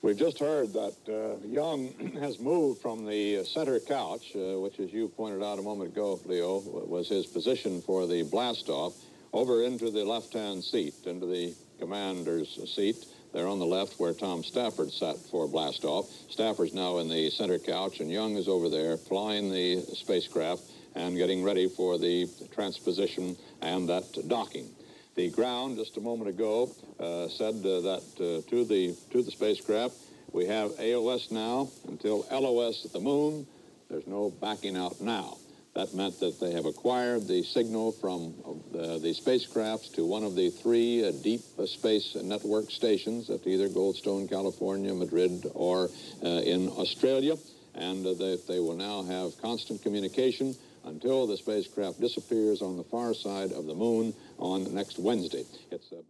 We've 0.00 0.16
just 0.16 0.38
heard 0.38 0.72
that 0.72 0.96
uh, 1.06 1.46
Young 1.46 1.88
has 2.20 2.40
moved 2.40 2.80
from 2.80 3.04
the 3.04 3.44
center 3.44 3.78
couch, 3.80 4.32
uh, 4.34 4.58
which, 4.58 4.80
as 4.80 4.94
you 4.94 5.08
pointed 5.08 5.42
out 5.42 5.58
a 5.58 5.62
moment 5.62 5.92
ago, 5.92 6.18
Leo, 6.24 6.60
was 6.60 7.10
his 7.10 7.26
position 7.26 7.82
for 7.82 8.06
the 8.06 8.24
blastoff, 8.24 8.94
over 9.34 9.62
into 9.62 9.90
the 9.90 10.04
left 10.04 10.32
hand 10.32 10.64
seat, 10.64 10.94
into 11.04 11.26
the 11.26 11.54
commander's 11.78 12.58
seat 12.74 13.04
there 13.34 13.46
on 13.46 13.58
the 13.58 13.66
left 13.66 14.00
where 14.00 14.14
Tom 14.14 14.42
Stafford 14.42 14.90
sat 14.90 15.18
for 15.18 15.46
blastoff. 15.46 16.06
Stafford's 16.30 16.72
now 16.72 16.96
in 16.96 17.10
the 17.10 17.28
center 17.28 17.58
couch, 17.58 18.00
and 18.00 18.10
Young 18.10 18.36
is 18.36 18.48
over 18.48 18.70
there 18.70 18.96
flying 18.96 19.52
the 19.52 19.82
spacecraft 19.82 20.62
and 20.94 21.16
getting 21.16 21.42
ready 21.42 21.68
for 21.68 21.98
the 21.98 22.28
transposition 22.52 23.36
and 23.62 23.88
that 23.88 24.04
docking. 24.28 24.68
The 25.14 25.30
ground 25.30 25.76
just 25.76 25.96
a 25.96 26.00
moment 26.00 26.30
ago 26.30 26.70
uh, 26.98 27.28
said 27.28 27.56
uh, 27.56 27.80
that 27.80 28.02
uh, 28.16 28.50
to 28.50 28.64
the 28.64 28.96
to 29.10 29.22
the 29.22 29.30
spacecraft 29.30 29.94
we 30.32 30.46
have 30.46 30.70
AOS 30.72 31.30
now 31.30 31.68
until 31.88 32.26
LOS 32.30 32.86
at 32.86 32.92
the 32.92 33.00
moon. 33.00 33.46
There's 33.90 34.06
no 34.06 34.30
backing 34.30 34.76
out 34.76 35.00
now. 35.00 35.36
That 35.74 35.94
meant 35.94 36.20
that 36.20 36.40
they 36.40 36.52
have 36.52 36.66
acquired 36.66 37.26
the 37.28 37.42
signal 37.42 37.92
from 37.92 38.34
uh, 38.44 38.98
the 38.98 39.14
spacecraft 39.14 39.94
to 39.94 40.04
one 40.04 40.22
of 40.22 40.34
the 40.34 40.50
three 40.50 41.06
uh, 41.06 41.12
deep 41.22 41.40
uh, 41.58 41.66
space 41.66 42.14
network 42.14 42.70
stations 42.70 43.30
at 43.30 43.46
either 43.46 43.68
Goldstone, 43.68 44.28
California, 44.28 44.92
Madrid, 44.94 45.46
or 45.54 45.88
uh, 46.22 46.28
in 46.28 46.68
Australia. 46.68 47.36
And 47.74 48.06
uh, 48.06 48.12
they, 48.14 48.36
they 48.48 48.60
will 48.60 48.76
now 48.76 49.02
have 49.02 49.40
constant 49.40 49.82
communication 49.82 50.54
until 50.84 51.26
the 51.26 51.36
spacecraft 51.36 52.00
disappears 52.00 52.62
on 52.62 52.76
the 52.76 52.84
far 52.84 53.14
side 53.14 53.52
of 53.52 53.66
the 53.66 53.74
moon 53.74 54.14
on 54.38 54.74
next 54.74 54.98
Wednesday. 54.98 55.44
It's 55.70 55.92
uh, 55.92 56.02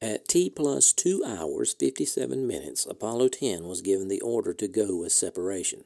At 0.00 0.28
T 0.28 0.50
plus 0.50 0.92
2 0.92 1.22
hours 1.26 1.74
57 1.74 2.46
minutes, 2.46 2.86
Apollo 2.86 3.28
10 3.28 3.64
was 3.64 3.80
given 3.80 4.08
the 4.08 4.20
order 4.20 4.52
to 4.54 4.68
go 4.68 4.96
with 4.96 5.12
separation. 5.12 5.84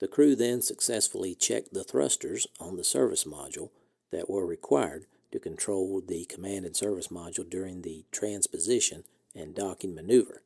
The 0.00 0.08
crew 0.08 0.34
then 0.34 0.62
successfully 0.62 1.34
checked 1.34 1.72
the 1.72 1.84
thrusters 1.84 2.46
on 2.58 2.76
the 2.76 2.84
service 2.84 3.24
module 3.24 3.70
that 4.10 4.28
were 4.28 4.46
required 4.46 5.06
to 5.30 5.38
control 5.38 6.02
the 6.06 6.24
command 6.26 6.66
and 6.66 6.76
service 6.76 7.08
module 7.08 7.48
during 7.48 7.82
the 7.82 8.04
transposition 8.12 9.04
and 9.34 9.54
docking 9.54 9.94
maneuver. 9.94 10.42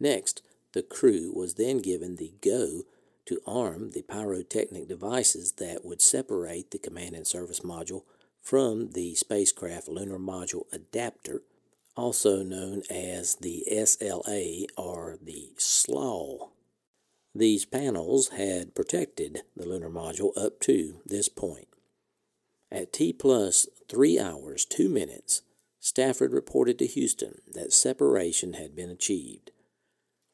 Next, 0.00 0.42
the 0.72 0.82
crew 0.82 1.32
was 1.34 1.54
then 1.54 1.78
given 1.78 2.16
the 2.16 2.32
go 2.42 2.84
to 3.26 3.40
arm 3.46 3.92
the 3.92 4.02
pyrotechnic 4.02 4.88
devices 4.88 5.52
that 5.52 5.84
would 5.84 6.02
separate 6.02 6.70
the 6.70 6.78
command 6.78 7.14
and 7.14 7.26
service 7.26 7.60
module 7.60 8.02
from 8.42 8.90
the 8.92 9.14
spacecraft 9.14 9.88
lunar 9.88 10.18
module 10.18 10.64
adapter, 10.72 11.42
also 11.96 12.42
known 12.42 12.82
as 12.90 13.36
the 13.36 13.64
SLA 13.70 14.66
or 14.76 15.16
the 15.22 15.52
SLAW. 15.56 16.50
These 17.34 17.64
panels 17.64 18.28
had 18.30 18.74
protected 18.74 19.42
the 19.56 19.66
lunar 19.66 19.88
module 19.88 20.36
up 20.36 20.60
to 20.60 21.00
this 21.06 21.28
point. 21.28 21.68
At 22.70 22.92
T 22.92 23.12
plus 23.12 23.68
3 23.88 24.18
hours 24.18 24.64
2 24.64 24.88
minutes, 24.88 25.42
Stafford 25.78 26.32
reported 26.32 26.78
to 26.78 26.86
Houston 26.86 27.40
that 27.52 27.72
separation 27.72 28.54
had 28.54 28.74
been 28.74 28.90
achieved. 28.90 29.51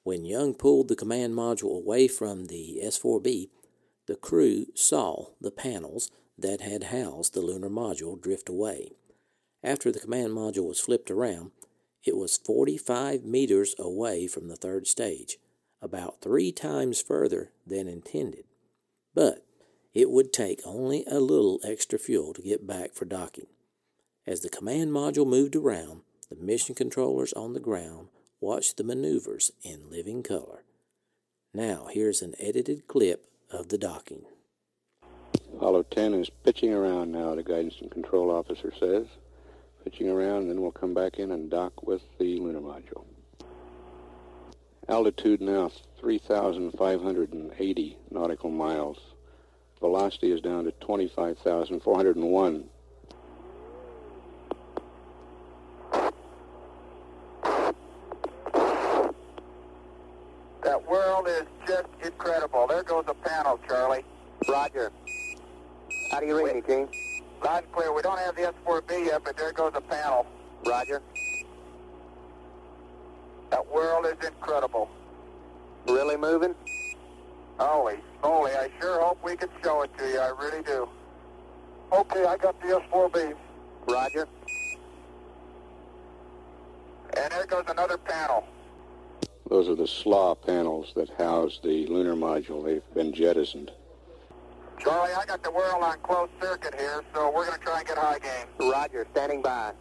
When 0.09 0.25
Young 0.25 0.55
pulled 0.55 0.89
the 0.89 0.97
command 0.97 1.35
module 1.35 1.77
away 1.77 2.09
from 2.09 2.47
the 2.47 2.81
S 2.81 2.99
4B, 2.99 3.51
the 4.07 4.17
crew 4.17 4.65
saw 4.75 5.33
the 5.39 5.51
panels 5.51 6.11
that 6.39 6.63
had 6.63 6.85
housed 6.85 7.35
the 7.35 7.43
lunar 7.43 7.69
module 7.69 8.19
drift 8.19 8.49
away. 8.49 8.93
After 9.63 9.93
the 9.93 10.01
command 10.01 10.33
module 10.33 10.67
was 10.67 10.81
flipped 10.81 11.11
around, 11.11 11.51
it 12.07 12.17
was 12.17 12.39
45 12.39 13.25
meters 13.25 13.75
away 13.79 14.27
from 14.27 14.49
the 14.49 14.57
third 14.57 14.87
stage, 14.87 15.37
about 15.83 16.23
three 16.23 16.53
times 16.53 17.03
further 17.03 17.53
than 17.67 17.87
intended. 17.87 18.45
But 19.15 19.45
it 19.93 20.09
would 20.09 20.33
take 20.33 20.63
only 20.65 21.05
a 21.05 21.21
little 21.21 21.61
extra 21.63 21.99
fuel 21.99 22.33
to 22.33 22.41
get 22.41 22.67
back 22.67 22.95
for 22.95 23.05
docking. 23.05 23.49
As 24.27 24.41
the 24.41 24.49
command 24.49 24.91
module 24.91 25.27
moved 25.27 25.55
around, 25.55 26.01
the 26.31 26.37
mission 26.37 26.75
controllers 26.75 27.35
on 27.35 27.53
the 27.53 27.61
ground 27.61 28.09
watched 28.41 28.77
the 28.77 28.85
maneuvers 28.85 29.51
in 29.63 29.91
living 29.91 30.23
color. 30.23 30.65
Now, 31.53 31.89
here's 31.91 32.23
an 32.23 32.35
edited 32.39 32.87
clip 32.87 33.27
of 33.51 33.69
the 33.69 33.79
docking. 33.79 34.25
Apollo 35.55 35.85
10 35.91 36.15
is 36.15 36.31
pitching 36.45 36.73
around 36.73 37.11
now, 37.11 37.35
the 37.35 37.43
guidance 37.43 37.75
and 37.81 37.91
control 37.91 38.31
officer 38.31 38.73
says. 38.79 39.07
Pitching 39.85 40.09
around, 40.09 40.49
then 40.49 40.61
we'll 40.61 40.71
come 40.71 40.95
back 40.95 41.19
in 41.19 41.33
and 41.33 41.51
dock 41.51 41.83
with 41.83 42.03
the 42.19 42.39
lunar 42.39 42.61
module. 42.61 43.05
Altitude 44.89 45.41
now 45.41 45.71
3,580 46.01 47.99
nautical 48.11 48.51
miles. 48.51 48.99
Velocity 49.81 50.33
is 50.33 50.41
down 50.41 50.65
to 50.65 50.73
25,401. 50.73 52.65
That 60.63 60.87
world 60.89 61.29
is 61.29 61.45
just 61.67 61.87
incredible. 62.03 62.67
There 62.67 62.83
goes 62.83 63.05
a 63.09 63.15
panel, 63.15 63.61
Charlie. 63.69 64.05
Roger. 64.49 64.91
How 66.11 66.21
do 66.21 66.27
you 66.27 66.37
read 66.37 66.55
me, 66.57 66.63
Gene? 66.67 66.89
Loud 67.45 67.65
and 67.65 67.73
clear. 67.73 67.93
We 67.93 68.03
don't 68.03 68.19
have 68.19 68.35
the 68.37 68.49
S4B 69.19 69.25
but 69.25 69.37
there 69.37 69.53
goes 69.53 69.73
a 69.75 69.81
panel. 69.81 70.27
Roger. 70.67 71.03
That 73.51 73.67
world 73.73 74.07
is 74.07 74.27
incredible. 74.27 74.91
Really 75.87 76.17
moving? 76.17 76.55
Holy 77.59 77.97
moly, 78.23 78.53
I 78.53 78.69
sure 78.81 79.01
hope 79.01 79.19
we 79.25 79.37
can 79.37 79.49
show 79.63 79.83
it 79.83 79.97
to 79.99 80.05
you. 80.07 80.19
I 80.19 80.29
really 80.29 80.63
do. 80.63 80.89
Okay, 81.93 82.25
I 82.25 82.37
got 82.37 82.61
the 82.61 82.81
S4B. 82.93 83.35
Roger. 83.89 84.29
And 87.17 87.33
there 87.33 87.47
goes 87.47 87.65
another 87.69 87.97
panel. 87.97 88.45
Those 89.49 89.69
are 89.69 89.75
the 89.75 89.85
SLA 89.85 90.37
panels 90.45 90.93
that 90.95 91.09
house 91.19 91.59
the 91.63 91.87
lunar 91.87 92.15
module. 92.15 92.65
They've 92.65 92.95
been 92.95 93.15
jettisoned. 93.15 93.73
Charlie, 94.89 95.13
I 95.13 95.27
got 95.27 95.43
the 95.43 95.51
world 95.51 95.83
on 95.83 95.99
closed 95.99 96.33
circuit 96.41 96.75
here, 96.75 97.03
so 97.13 97.31
we're 97.31 97.45
going 97.45 97.59
to 97.59 97.65
try 97.65 97.81
and 97.81 97.89
get 97.89 97.99
high 97.99 98.19
gain. 98.19 98.71
Roger. 98.71 99.07
Standing 99.13 99.43
by. 99.43 99.73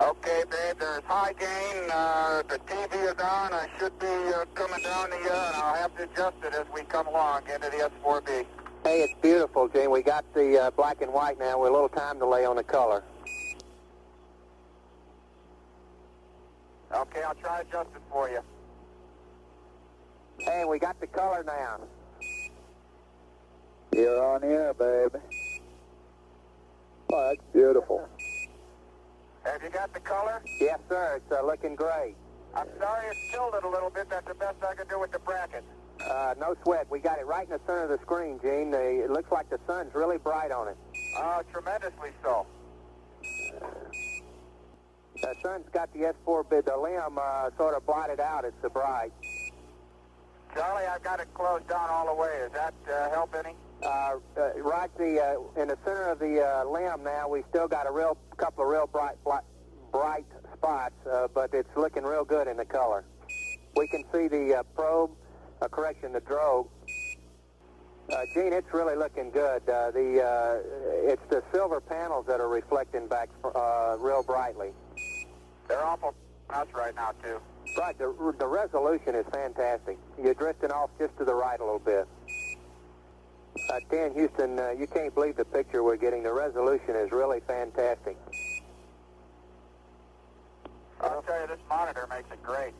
Okay, 0.00 0.42
babe, 0.50 0.76
there's 0.80 1.04
high 1.04 1.32
gain. 1.34 1.88
Uh, 1.92 2.42
the 2.48 2.58
TV 2.66 3.04
is 3.04 3.22
on. 3.22 3.52
I 3.54 3.68
should 3.78 3.96
be 4.00 4.08
uh, 4.08 4.44
coming 4.56 4.82
down 4.82 5.10
to 5.10 5.16
you, 5.16 5.30
and 5.30 5.56
I'll 5.56 5.76
have 5.76 5.96
to 5.98 6.02
adjust 6.02 6.36
it 6.42 6.52
as 6.52 6.66
we 6.74 6.82
come 6.82 7.06
along 7.06 7.42
into 7.42 7.70
the 7.70 7.88
S4B. 8.04 8.44
Hey, 8.82 9.02
it's 9.02 9.14
beautiful, 9.22 9.68
Gene. 9.68 9.92
We 9.92 10.02
got 10.02 10.24
the 10.34 10.62
uh, 10.62 10.70
black 10.72 11.00
and 11.00 11.12
white 11.12 11.38
now. 11.38 11.60
We're 11.60 11.68
a 11.68 11.72
little 11.72 11.88
time 11.88 12.18
delay 12.18 12.44
on 12.44 12.56
the 12.56 12.64
color. 12.64 13.04
Okay, 16.92 17.22
I'll 17.22 17.36
try 17.36 17.62
to 17.62 17.68
adjust 17.68 17.90
it 17.94 18.02
for 18.10 18.28
you. 18.30 18.40
Hey, 20.40 20.64
we 20.64 20.80
got 20.80 20.98
the 21.00 21.06
color 21.06 21.44
now. 21.46 21.78
You're 23.96 24.22
on 24.22 24.44
air, 24.44 24.74
babe. 24.74 25.16
Oh, 27.10 27.28
that's 27.28 27.40
beautiful. 27.54 28.06
Have 29.44 29.62
you 29.62 29.70
got 29.70 29.94
the 29.94 30.00
color? 30.00 30.42
Yes, 30.60 30.80
sir. 30.86 31.14
It's 31.16 31.32
uh, 31.32 31.46
looking 31.46 31.74
great. 31.74 32.14
I'm 32.54 32.66
sorry 32.78 33.06
it's 33.06 33.32
tilted 33.32 33.64
a 33.64 33.68
little 33.68 33.88
bit. 33.88 34.10
That's 34.10 34.26
the 34.26 34.34
best 34.34 34.56
I 34.62 34.74
can 34.74 34.86
do 34.88 35.00
with 35.00 35.12
the 35.12 35.18
bracket. 35.20 35.64
Uh, 36.04 36.34
no 36.38 36.54
sweat. 36.62 36.86
We 36.90 36.98
got 36.98 37.18
it 37.18 37.26
right 37.26 37.44
in 37.44 37.50
the 37.54 37.60
center 37.66 37.84
of 37.84 37.88
the 37.88 37.98
screen, 38.02 38.38
Gene. 38.42 38.70
The, 38.70 39.04
it 39.04 39.10
looks 39.10 39.32
like 39.32 39.48
the 39.48 39.58
sun's 39.66 39.94
really 39.94 40.18
bright 40.18 40.52
on 40.52 40.68
it. 40.68 40.76
Oh, 41.16 41.40
tremendously 41.50 42.10
so. 42.22 42.44
The 45.22 45.34
sun's 45.42 45.66
got 45.72 45.90
the 45.94 46.12
S4B, 46.26 46.66
the 46.66 46.76
LEM 46.76 47.16
uh, 47.18 47.48
sort 47.56 47.74
of 47.74 47.86
blotted 47.86 48.20
out. 48.20 48.44
It's 48.44 48.60
so 48.60 48.68
bright. 48.68 49.12
Charlie, 50.52 50.84
I've 50.84 51.02
got 51.02 51.18
it 51.18 51.32
closed 51.32 51.66
down 51.68 51.88
all 51.88 52.14
the 52.14 52.20
way. 52.20 52.40
Does 52.42 52.52
that 52.52 52.74
uh, 52.92 53.10
help 53.10 53.34
any? 53.34 53.54
Uh, 53.82 54.16
uh, 54.36 54.50
right 54.62 54.90
the 54.96 55.20
uh, 55.20 55.60
in 55.60 55.68
the 55.68 55.78
center 55.84 56.10
of 56.10 56.18
the 56.18 56.42
uh, 56.42 56.64
LEM 56.64 57.04
now, 57.04 57.28
we 57.28 57.42
still 57.50 57.68
got 57.68 57.86
a 57.86 57.92
real 57.92 58.16
couple 58.36 58.64
of 58.64 58.70
real 58.70 58.86
bright 58.86 59.22
bright, 59.22 59.44
bright 59.92 60.24
spots, 60.54 60.94
uh, 61.10 61.28
but 61.34 61.52
it's 61.52 61.68
looking 61.76 62.02
real 62.02 62.24
good 62.24 62.48
in 62.48 62.56
the 62.56 62.64
color. 62.64 63.04
We 63.76 63.86
can 63.88 64.04
see 64.12 64.28
the 64.28 64.56
uh, 64.58 64.62
probe, 64.74 65.10
uh, 65.60 65.68
correction, 65.68 66.12
the 66.12 66.20
drogue. 66.20 66.68
Uh, 68.10 68.22
Gene, 68.34 68.52
it's 68.52 68.72
really 68.72 68.96
looking 68.96 69.30
good. 69.30 69.68
Uh, 69.68 69.90
the 69.90 70.22
uh, 70.22 71.10
it's 71.10 71.22
the 71.28 71.42
silver 71.52 71.80
panels 71.80 72.24
that 72.26 72.40
are 72.40 72.48
reflecting 72.48 73.08
back 73.08 73.28
uh, 73.44 73.96
real 73.98 74.22
brightly. 74.22 74.70
They're 75.68 75.84
awful 75.84 76.14
us 76.50 76.66
right 76.74 76.94
now, 76.94 77.12
too. 77.22 77.40
Right, 77.76 77.98
the, 77.98 78.34
the 78.38 78.46
resolution 78.46 79.14
is 79.14 79.26
fantastic. 79.32 79.98
You're 80.22 80.34
drifting 80.34 80.70
off 80.70 80.90
just 80.98 81.16
to 81.18 81.24
the 81.24 81.34
right 81.34 81.58
a 81.58 81.64
little 81.64 81.80
bit. 81.80 82.06
Uh, 83.70 83.80
Dan 83.90 84.12
Houston, 84.14 84.58
uh, 84.58 84.70
you 84.70 84.86
can't 84.86 85.14
believe 85.14 85.36
the 85.36 85.44
picture 85.44 85.82
we're 85.82 85.96
getting. 85.96 86.22
The 86.22 86.32
resolution 86.32 86.94
is 86.96 87.10
really 87.10 87.40
fantastic. 87.46 88.16
I'll 91.00 91.22
tell 91.22 91.40
you, 91.40 91.46
this 91.46 91.58
monitor 91.68 92.06
makes 92.08 92.30
it 92.32 92.42
great. 92.42 92.72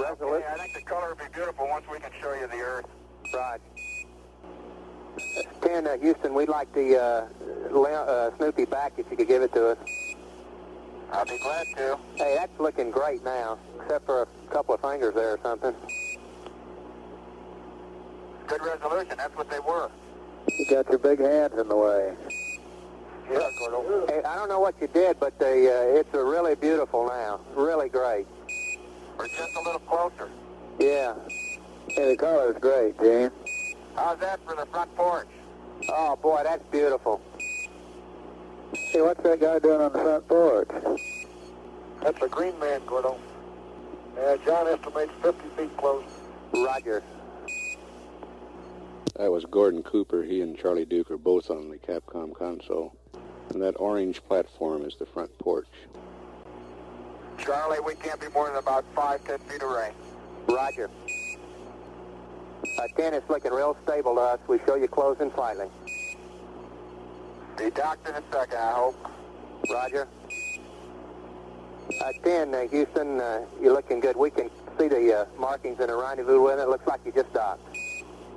Resolution, 0.00 0.46
Okay, 0.46 0.46
I 0.52 0.58
think 0.58 0.74
the 0.74 0.82
color 0.82 1.08
will 1.10 1.16
be 1.16 1.30
beautiful 1.32 1.68
once 1.68 1.84
we 1.90 1.98
can 1.98 2.10
show 2.20 2.32
you 2.34 2.46
the 2.46 2.56
Earth. 2.58 2.86
right. 3.34 3.60
Dan 5.62 5.86
uh, 5.86 5.96
Houston, 5.98 6.34
we'd 6.34 6.48
like 6.48 6.72
the 6.74 7.00
uh, 7.00 7.78
uh, 7.78 8.36
Snoopy 8.36 8.64
back 8.64 8.92
if 8.96 9.06
you 9.10 9.16
could 9.16 9.28
give 9.28 9.42
it 9.42 9.52
to 9.54 9.68
us. 9.70 9.78
I'll 11.12 11.24
be 11.24 11.38
glad 11.38 11.66
to. 11.76 11.98
Hey, 12.16 12.34
that's 12.36 12.58
looking 12.58 12.90
great 12.90 13.22
now, 13.24 13.58
except 13.80 14.06
for 14.06 14.22
a 14.22 14.52
couple 14.52 14.74
of 14.74 14.80
fingers 14.80 15.14
there 15.14 15.32
or 15.34 15.38
something. 15.42 15.74
Good 18.54 18.80
resolution. 18.80 19.16
That's 19.16 19.36
what 19.36 19.50
they 19.50 19.58
were. 19.58 19.90
You 20.56 20.66
got 20.66 20.88
your 20.88 20.98
big 20.98 21.18
hands 21.18 21.58
in 21.58 21.68
the 21.68 21.74
way. 21.74 22.14
Yeah, 23.28 23.50
Gordo. 23.58 24.06
Hey, 24.06 24.22
I 24.22 24.36
don't 24.36 24.48
know 24.48 24.60
what 24.60 24.80
you 24.80 24.86
did, 24.86 25.18
but 25.18 25.36
the, 25.40 25.46
uh, 25.46 25.98
it's 25.98 26.14
a 26.14 26.22
really 26.22 26.54
beautiful 26.54 27.04
now. 27.06 27.40
Really 27.56 27.88
great. 27.88 28.28
We're 29.18 29.26
just 29.26 29.56
a 29.56 29.60
little 29.60 29.80
closer. 29.80 30.30
Yeah. 30.78 31.14
Hey, 31.88 32.10
the 32.10 32.16
color 32.16 32.52
is 32.52 32.58
great, 32.60 32.96
Gene. 33.00 33.32
How's 33.96 34.20
that 34.20 34.38
for 34.46 34.54
the 34.54 34.66
front 34.66 34.94
porch? 34.94 35.26
Oh, 35.88 36.14
boy, 36.14 36.42
that's 36.44 36.62
beautiful. 36.70 37.20
Hey, 38.72 39.02
what's 39.02 39.20
that 39.24 39.40
guy 39.40 39.58
doing 39.58 39.80
on 39.80 39.92
the 39.92 39.98
front 39.98 40.28
porch? 40.28 40.70
That's 42.02 42.22
a 42.22 42.28
green 42.28 42.56
man, 42.60 42.82
Gordo. 42.86 43.18
Uh, 44.16 44.36
John 44.46 44.68
estimates 44.68 45.12
50 45.22 45.48
feet 45.56 45.76
close. 45.76 46.04
Roger. 46.52 47.02
That 49.16 49.30
was 49.30 49.44
Gordon 49.44 49.82
Cooper. 49.84 50.24
He 50.24 50.40
and 50.40 50.58
Charlie 50.58 50.84
Duke 50.84 51.10
are 51.10 51.18
both 51.18 51.48
on 51.48 51.68
the 51.68 51.76
Capcom 51.76 52.34
console. 52.34 52.96
And 53.50 53.62
that 53.62 53.74
orange 53.78 54.24
platform 54.24 54.84
is 54.84 54.96
the 54.98 55.06
front 55.06 55.36
porch. 55.38 55.68
Charlie, 57.38 57.78
we 57.80 57.94
can't 57.94 58.20
be 58.20 58.28
more 58.28 58.48
than 58.48 58.56
about 58.56 58.84
five, 58.94 59.24
ten 59.24 59.38
feet 59.40 59.62
away. 59.62 59.92
Roger. 60.48 60.90
Uh, 62.78 62.82
10 62.96 63.14
is 63.14 63.22
looking 63.28 63.52
real 63.52 63.76
stable 63.84 64.14
to 64.14 64.20
us. 64.20 64.40
We 64.48 64.58
show 64.66 64.74
you 64.74 64.88
closing 64.88 65.30
slightly. 65.32 65.68
Be 67.56 67.70
docked 67.70 68.08
in 68.08 68.14
a 68.14 68.22
second, 68.32 68.58
I 68.58 68.72
hope. 68.72 69.10
Roger. 69.70 70.08
Uh, 72.00 72.12
10, 72.24 72.54
uh, 72.54 72.66
Houston, 72.68 73.20
uh, 73.20 73.44
you're 73.60 73.74
looking 73.74 74.00
good. 74.00 74.16
We 74.16 74.30
can 74.30 74.50
see 74.78 74.88
the 74.88 75.20
uh, 75.20 75.24
markings 75.38 75.78
in 75.80 75.90
a 75.90 75.96
rendezvous 75.96 76.42
with 76.42 76.58
it. 76.58 76.68
Looks 76.68 76.86
like 76.86 77.00
you 77.04 77.12
just 77.12 77.32
docked. 77.32 77.73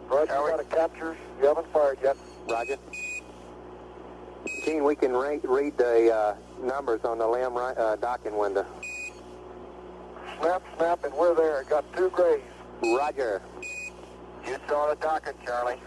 Roger, 0.10 0.28
got 0.28 0.60
a 0.60 0.63
capture. 0.63 1.17
You 1.39 1.48
haven't 1.48 1.72
fired 1.74 2.00
yet. 2.02 2.17
Roger. 2.50 2.78
Gene, 4.63 4.84
we 4.84 4.96
can 4.96 5.13
re 5.13 5.39
read 5.43 5.78
the 5.78 6.13
uh, 6.13 6.36
numbers 6.62 7.02
on 7.04 7.17
the 7.17 7.28
right, 7.28 7.78
uh, 7.78 7.96
docking 7.98 8.38
window. 8.38 8.65
Snap, 10.39 10.63
snap, 10.78 11.04
and 11.04 11.13
we're 11.13 11.36
there. 11.36 11.63
Got 11.63 11.91
two 11.96 12.10
grays. 12.10 12.41
Roger. 12.84 13.41
You 14.46 14.58
saw 14.70 14.89
the 14.89 14.96
docking, 14.96 15.34
Charlie. 15.46 15.78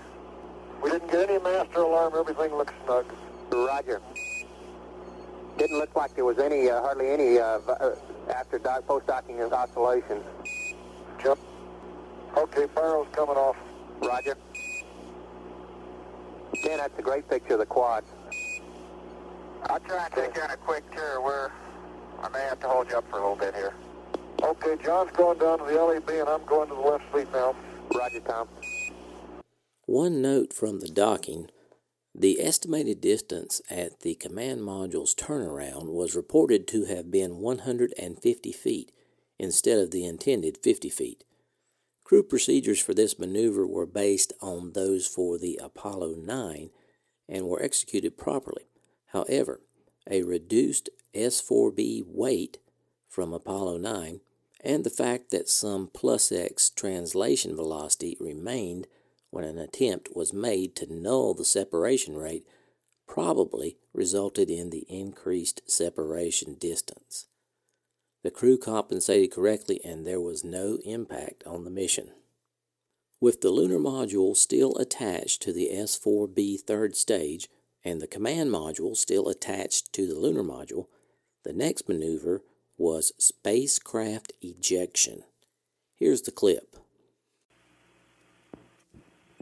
We 0.83 0.90
didn't 0.90 1.11
get 1.11 1.30
any 1.30 1.42
master 1.42 1.80
alarm. 1.80 2.14
Everything 2.18 2.54
looks 2.54 2.74
snug. 2.85 3.06
Roger. 3.50 4.02
Didn't 5.56 5.78
look 5.78 5.94
like 5.94 6.14
there 6.14 6.24
was 6.24 6.38
any, 6.38 6.68
uh, 6.70 6.80
hardly 6.80 7.11
any 7.11 7.38
uh, 7.38 7.59
uh, 7.68 7.94
after 8.35 8.59
dock, 8.59 8.87
post-docking 8.87 9.40
oscillations. 9.40 10.24
Yep. 11.24 11.38
Okay, 12.37 12.66
Pyro's 12.66 13.09
coming 13.12 13.37
off. 13.37 13.56
Roger. 14.00 14.36
Dan, 16.62 16.78
that's 16.78 16.98
a 16.98 17.02
great 17.02 17.28
picture 17.28 17.54
of 17.54 17.60
the 17.60 17.66
quad. 17.66 18.04
I'll 19.64 19.80
try 19.80 20.06
and 20.06 20.14
take 20.14 20.36
you 20.36 20.42
on 20.42 20.50
a 20.50 20.56
quick 20.56 20.90
tour. 20.90 21.20
We're, 21.22 21.50
I 22.22 22.28
may 22.30 22.40
have 22.40 22.60
to 22.60 22.68
hold 22.68 22.90
you 22.90 22.96
up 22.96 23.08
for 23.10 23.18
a 23.18 23.20
little 23.20 23.36
bit 23.36 23.54
here. 23.54 23.74
Okay, 24.42 24.76
John's 24.82 25.10
going 25.12 25.38
down 25.38 25.58
to 25.58 25.64
the 25.64 25.80
LEB 25.80 26.08
and 26.10 26.28
I'm 26.28 26.44
going 26.44 26.68
to 26.68 26.74
the 26.74 26.80
left 26.80 27.04
seat 27.14 27.30
now. 27.32 27.54
Roger, 27.94 28.20
Tom. 28.20 28.48
One 29.86 30.22
note 30.22 30.52
from 30.52 30.80
the 30.80 30.88
docking 30.88 31.48
the 32.14 32.40
estimated 32.40 33.00
distance 33.00 33.62
at 33.70 34.00
the 34.00 34.16
command 34.16 34.62
module's 34.62 35.14
turnaround 35.14 35.92
was 35.92 36.16
reported 36.16 36.66
to 36.68 36.84
have 36.86 37.10
been 37.10 37.38
150 37.38 38.52
feet 38.52 38.92
instead 39.38 39.78
of 39.78 39.92
the 39.92 40.04
intended 40.04 40.58
50 40.58 40.90
feet. 40.90 41.24
Crew 42.10 42.24
procedures 42.24 42.80
for 42.80 42.92
this 42.92 43.20
maneuver 43.20 43.64
were 43.64 43.86
based 43.86 44.32
on 44.40 44.72
those 44.72 45.06
for 45.06 45.38
the 45.38 45.60
Apollo 45.62 46.16
9 46.16 46.70
and 47.28 47.46
were 47.46 47.62
executed 47.62 48.18
properly. 48.18 48.64
However, 49.12 49.60
a 50.10 50.24
reduced 50.24 50.90
S 51.14 51.40
4B 51.40 52.02
weight 52.04 52.58
from 53.08 53.32
Apollo 53.32 53.78
9 53.78 54.20
and 54.64 54.82
the 54.82 54.90
fact 54.90 55.30
that 55.30 55.48
some 55.48 55.86
plus 55.86 56.32
X 56.32 56.68
translation 56.70 57.54
velocity 57.54 58.16
remained 58.18 58.88
when 59.30 59.44
an 59.44 59.58
attempt 59.58 60.08
was 60.12 60.32
made 60.32 60.74
to 60.74 60.92
null 60.92 61.32
the 61.32 61.44
separation 61.44 62.18
rate 62.18 62.44
probably 63.06 63.76
resulted 63.94 64.50
in 64.50 64.70
the 64.70 64.84
increased 64.88 65.62
separation 65.70 66.54
distance. 66.54 67.28
The 68.22 68.30
crew 68.30 68.59
compensated 68.59 69.30
correctly 69.30 69.80
and 69.85 70.06
there 70.06 70.20
was 70.20 70.44
no 70.44 70.78
impact 70.85 71.44
on 71.46 71.64
the 71.64 71.70
mission. 71.70 72.11
With 73.20 73.40
the 73.40 73.50
lunar 73.50 73.78
module 73.78 74.37
still 74.37 74.76
attached 74.76 75.42
to 75.42 75.52
the 75.52 75.70
S 75.70 75.98
4B 75.98 76.61
third 76.61 76.96
stage 76.96 77.48
and 77.85 78.00
the 78.00 78.06
command 78.06 78.50
module 78.50 78.96
still 78.96 79.28
attached 79.28 79.92
to 79.94 80.06
the 80.06 80.18
lunar 80.18 80.42
module, 80.42 80.87
the 81.44 81.52
next 81.52 81.88
maneuver 81.88 82.42
was 82.76 83.12
spacecraft 83.18 84.33
ejection. 84.42 85.24
Here's 85.94 86.22
the 86.22 86.30
clip. 86.30 86.69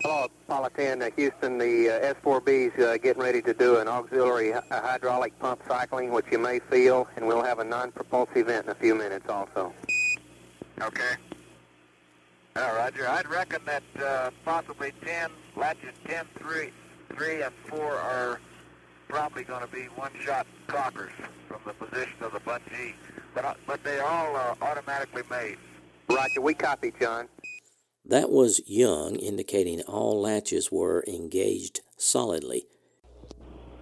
Hello, 0.03 0.29
Apollo 0.47 0.69
10, 0.77 1.03
uh, 1.03 1.11
Houston. 1.17 1.59
The 1.59 1.91
uh, 1.91 2.15
S4B 2.15 2.73
is 2.73 2.85
uh, 2.85 2.97
getting 3.03 3.21
ready 3.21 3.43
to 3.43 3.53
do 3.53 3.79
an 3.79 3.89
auxiliary 3.89 4.53
hy- 4.53 4.63
hydraulic 4.71 5.37
pump 5.41 5.61
cycling, 5.67 6.13
which 6.13 6.27
you 6.31 6.39
may 6.39 6.61
feel, 6.71 7.09
and 7.17 7.27
we'll 7.27 7.43
have 7.43 7.59
a 7.59 7.65
non-propulsive 7.65 8.47
vent 8.47 8.67
in 8.67 8.71
a 8.71 8.75
few 8.77 8.95
minutes 8.95 9.29
also. 9.29 9.73
Okay. 10.81 11.15
Uh, 12.55 12.73
Roger. 12.77 13.09
I'd 13.09 13.29
reckon 13.29 13.61
that 13.65 13.83
uh, 14.01 14.31
possibly 14.45 14.93
10, 15.05 15.31
latches 15.57 15.95
10, 16.07 16.27
3, 16.39 16.71
3, 17.17 17.43
and 17.43 17.55
4 17.67 17.81
are 17.81 18.41
probably 19.09 19.43
going 19.43 19.63
to 19.63 19.73
be 19.73 19.85
one-shot 19.97 20.47
cockers 20.69 21.13
from 21.49 21.59
the 21.67 21.73
position 21.73 22.23
of 22.23 22.33
the 22.33 22.41
bungee, 22.41 22.95
but, 23.35 23.45
uh, 23.45 23.55
but 23.67 23.83
they 23.83 23.99
all 23.99 24.37
are 24.37 24.57
automatically 24.63 25.23
made. 25.29 25.57
Roger, 26.09 26.41
we 26.41 26.55
copy, 26.55 26.93
John. 27.01 27.29
That 28.09 28.31
was 28.31 28.62
Young, 28.66 29.16
indicating 29.16 29.83
all 29.83 30.18
latches 30.18 30.73
were 30.73 31.05
engaged 31.07 31.83
solidly. 31.99 32.64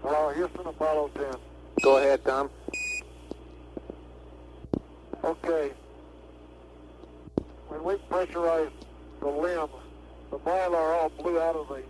Hello, 0.03 0.31
Houston, 0.31 0.67
Apollo 0.67 1.12
10. 1.15 1.35
Go 1.83 1.99
ahead, 1.99 2.25
Tom. 2.25 2.51
Okay. 5.23 5.71
When 7.69 7.85
we 7.85 7.95
pressurized 8.09 8.73
the 9.21 9.29
LEM, 9.29 9.69
the 10.33 10.39
mylar 10.41 11.01
all 11.01 11.09
blew 11.11 11.41
out 11.41 11.55
of 11.55 11.69
the 11.69 11.85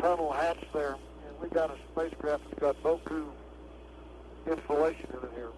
tunnel 0.00 0.32
hatch 0.32 0.64
there, 0.72 0.92
and 0.92 1.40
we 1.42 1.48
got 1.48 1.70
a 1.70 1.76
spacecraft 1.92 2.44
that's 2.48 2.60
got 2.60 2.80
Boku 2.84 3.24
insulation 4.46 5.08
in 5.10 5.28
it 5.28 5.34
here. 5.34 5.50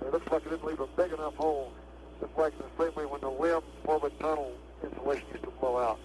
It 0.00 0.12
looks 0.12 0.26
like 0.32 0.44
it 0.46 0.50
didn't 0.50 0.64
leave 0.64 0.80
a 0.80 0.88
big 0.88 1.12
enough 1.12 1.36
hole. 1.36 1.72
Just 2.20 2.36
like 2.38 2.52
the 2.58 2.64
same 2.84 2.94
way 2.94 3.04
when 3.06 3.20
the 3.20 3.28
LEM 3.30 3.62
orbit 3.84 4.18
tunnel 4.20 4.52
insulation 4.82 5.24
used 5.32 5.44
to 5.44 5.50
blow 5.60 5.78
out. 5.78 5.98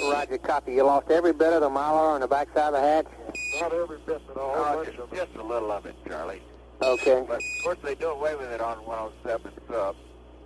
Roger, 0.00 0.38
copy. 0.38 0.72
You 0.74 0.84
lost 0.84 1.10
every 1.10 1.32
bit 1.32 1.52
of 1.52 1.60
the 1.60 1.68
mylar 1.68 2.14
on 2.14 2.20
the 2.20 2.28
backside 2.28 2.68
of 2.68 2.72
the 2.74 2.80
hatch? 2.80 3.06
Not 3.60 3.72
every 3.74 3.98
bit, 4.06 4.22
but 4.26 4.36
a 4.36 4.40
whole 4.40 4.52
Oh, 4.56 4.74
bunch 4.76 4.88
just, 4.88 4.98
of 5.00 5.12
it. 5.12 5.16
just 5.16 5.34
a 5.36 5.42
little 5.42 5.70
of 5.70 5.84
it, 5.86 5.94
Charlie. 6.08 6.40
Okay. 6.82 7.24
But 7.28 7.36
of 7.36 7.42
course 7.62 7.78
they 7.82 7.94
do 7.94 8.08
away 8.08 8.34
with 8.34 8.50
it 8.50 8.60
on 8.60 8.78
107 8.86 9.52
sub. 9.68 9.96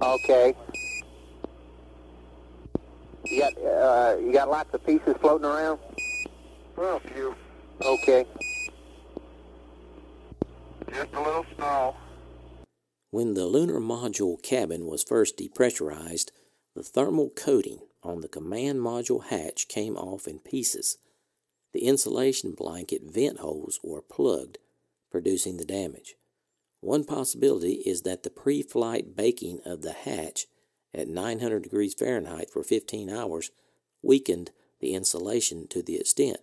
Okay. 0.02 0.54
You 3.24 3.40
got 3.40 3.52
uh, 3.58 4.16
you 4.18 4.32
got 4.32 4.50
lots 4.50 4.72
of 4.74 4.84
pieces 4.84 5.14
floating 5.20 5.46
around. 5.46 5.78
Well, 6.76 6.96
a 6.96 7.00
few. 7.08 7.34
Okay. 7.82 8.26
Just 10.92 11.12
a 11.14 11.20
little 11.20 11.46
snow. 11.56 11.96
When 13.16 13.32
the 13.32 13.46
lunar 13.46 13.80
module 13.80 14.42
cabin 14.42 14.84
was 14.84 15.02
first 15.02 15.38
depressurized, 15.38 16.32
the 16.74 16.82
thermal 16.82 17.30
coating 17.30 17.78
on 18.02 18.20
the 18.20 18.28
command 18.28 18.80
module 18.80 19.24
hatch 19.24 19.68
came 19.68 19.96
off 19.96 20.28
in 20.28 20.38
pieces. 20.38 20.98
The 21.72 21.84
insulation 21.84 22.52
blanket 22.52 23.04
vent 23.10 23.38
holes 23.38 23.80
were 23.82 24.02
plugged, 24.02 24.58
producing 25.10 25.56
the 25.56 25.64
damage. 25.64 26.16
One 26.82 27.04
possibility 27.04 27.76
is 27.86 28.02
that 28.02 28.22
the 28.22 28.28
pre 28.28 28.60
flight 28.60 29.16
baking 29.16 29.60
of 29.64 29.80
the 29.80 29.94
hatch 29.94 30.44
at 30.92 31.08
900 31.08 31.62
degrees 31.62 31.94
Fahrenheit 31.94 32.50
for 32.50 32.62
15 32.62 33.08
hours 33.08 33.50
weakened 34.02 34.50
the 34.80 34.92
insulation 34.92 35.66
to 35.68 35.80
the 35.80 35.96
extent 35.96 36.40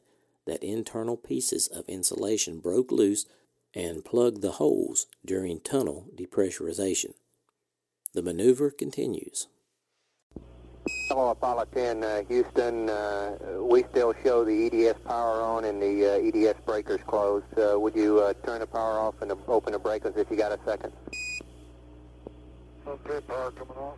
that 0.47 0.63
internal 0.63 1.17
pieces 1.17 1.67
of 1.67 1.87
insulation 1.87 2.57
broke 2.57 2.91
loose 2.91 3.27
and 3.75 4.05
plug 4.05 4.41
the 4.41 4.53
holes 4.53 5.07
during 5.25 5.59
tunnel 5.59 6.07
depressurization. 6.15 7.13
The 8.13 8.21
maneuver 8.21 8.69
continues. 8.69 9.47
Hello, 11.07 11.29
Apollo 11.29 11.65
10, 11.73 12.03
uh, 12.03 12.23
Houston. 12.27 12.89
Uh, 12.89 13.37
we 13.61 13.83
still 13.91 14.13
show 14.23 14.43
the 14.43 14.65
EDS 14.65 14.99
power 15.05 15.41
on 15.41 15.65
and 15.65 15.81
the 15.81 16.05
uh, 16.05 16.49
EDS 16.49 16.59
breakers 16.65 16.99
closed. 17.07 17.45
Uh, 17.57 17.79
would 17.79 17.95
you 17.95 18.19
uh, 18.19 18.33
turn 18.45 18.59
the 18.59 18.67
power 18.67 18.99
off 18.99 19.15
and 19.21 19.31
open 19.47 19.73
the 19.73 19.79
breakers 19.79 20.13
if 20.17 20.29
you 20.29 20.37
got 20.37 20.51
a 20.51 20.59
second? 20.65 20.91
Okay, 22.85 23.21
power 23.27 23.51
coming 23.51 23.77
off. 23.77 23.97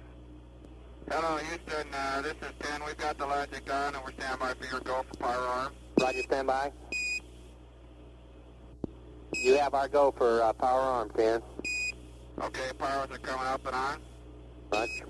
Hello, 1.10 1.38
Houston. 1.38 1.88
Uh, 1.94 2.22
this 2.22 2.34
is 2.34 2.54
10. 2.60 2.86
We've 2.86 2.98
got 2.98 3.18
the 3.18 3.26
logic 3.26 3.74
on, 3.74 3.96
and 3.96 4.04
we're 4.04 4.14
standby 4.14 4.54
for 4.60 4.66
your 4.66 4.80
go 4.82 5.04
for 5.10 5.18
power 5.18 5.48
arm. 5.48 5.74
Roger, 6.00 6.22
stand 6.24 6.48
by. 6.48 6.72
You 9.44 9.58
have 9.58 9.74
our 9.74 9.88
go 9.88 10.12
for 10.18 10.42
uh, 10.42 10.54
power 10.54 10.80
arm, 10.82 11.10
10. 11.16 11.42
Okay, 12.42 12.62
powers 12.78 13.10
are 13.12 13.18
coming 13.20 13.46
up 13.48 13.66
and 13.66 13.76
on. 13.76 14.00
Roger. 14.72 15.06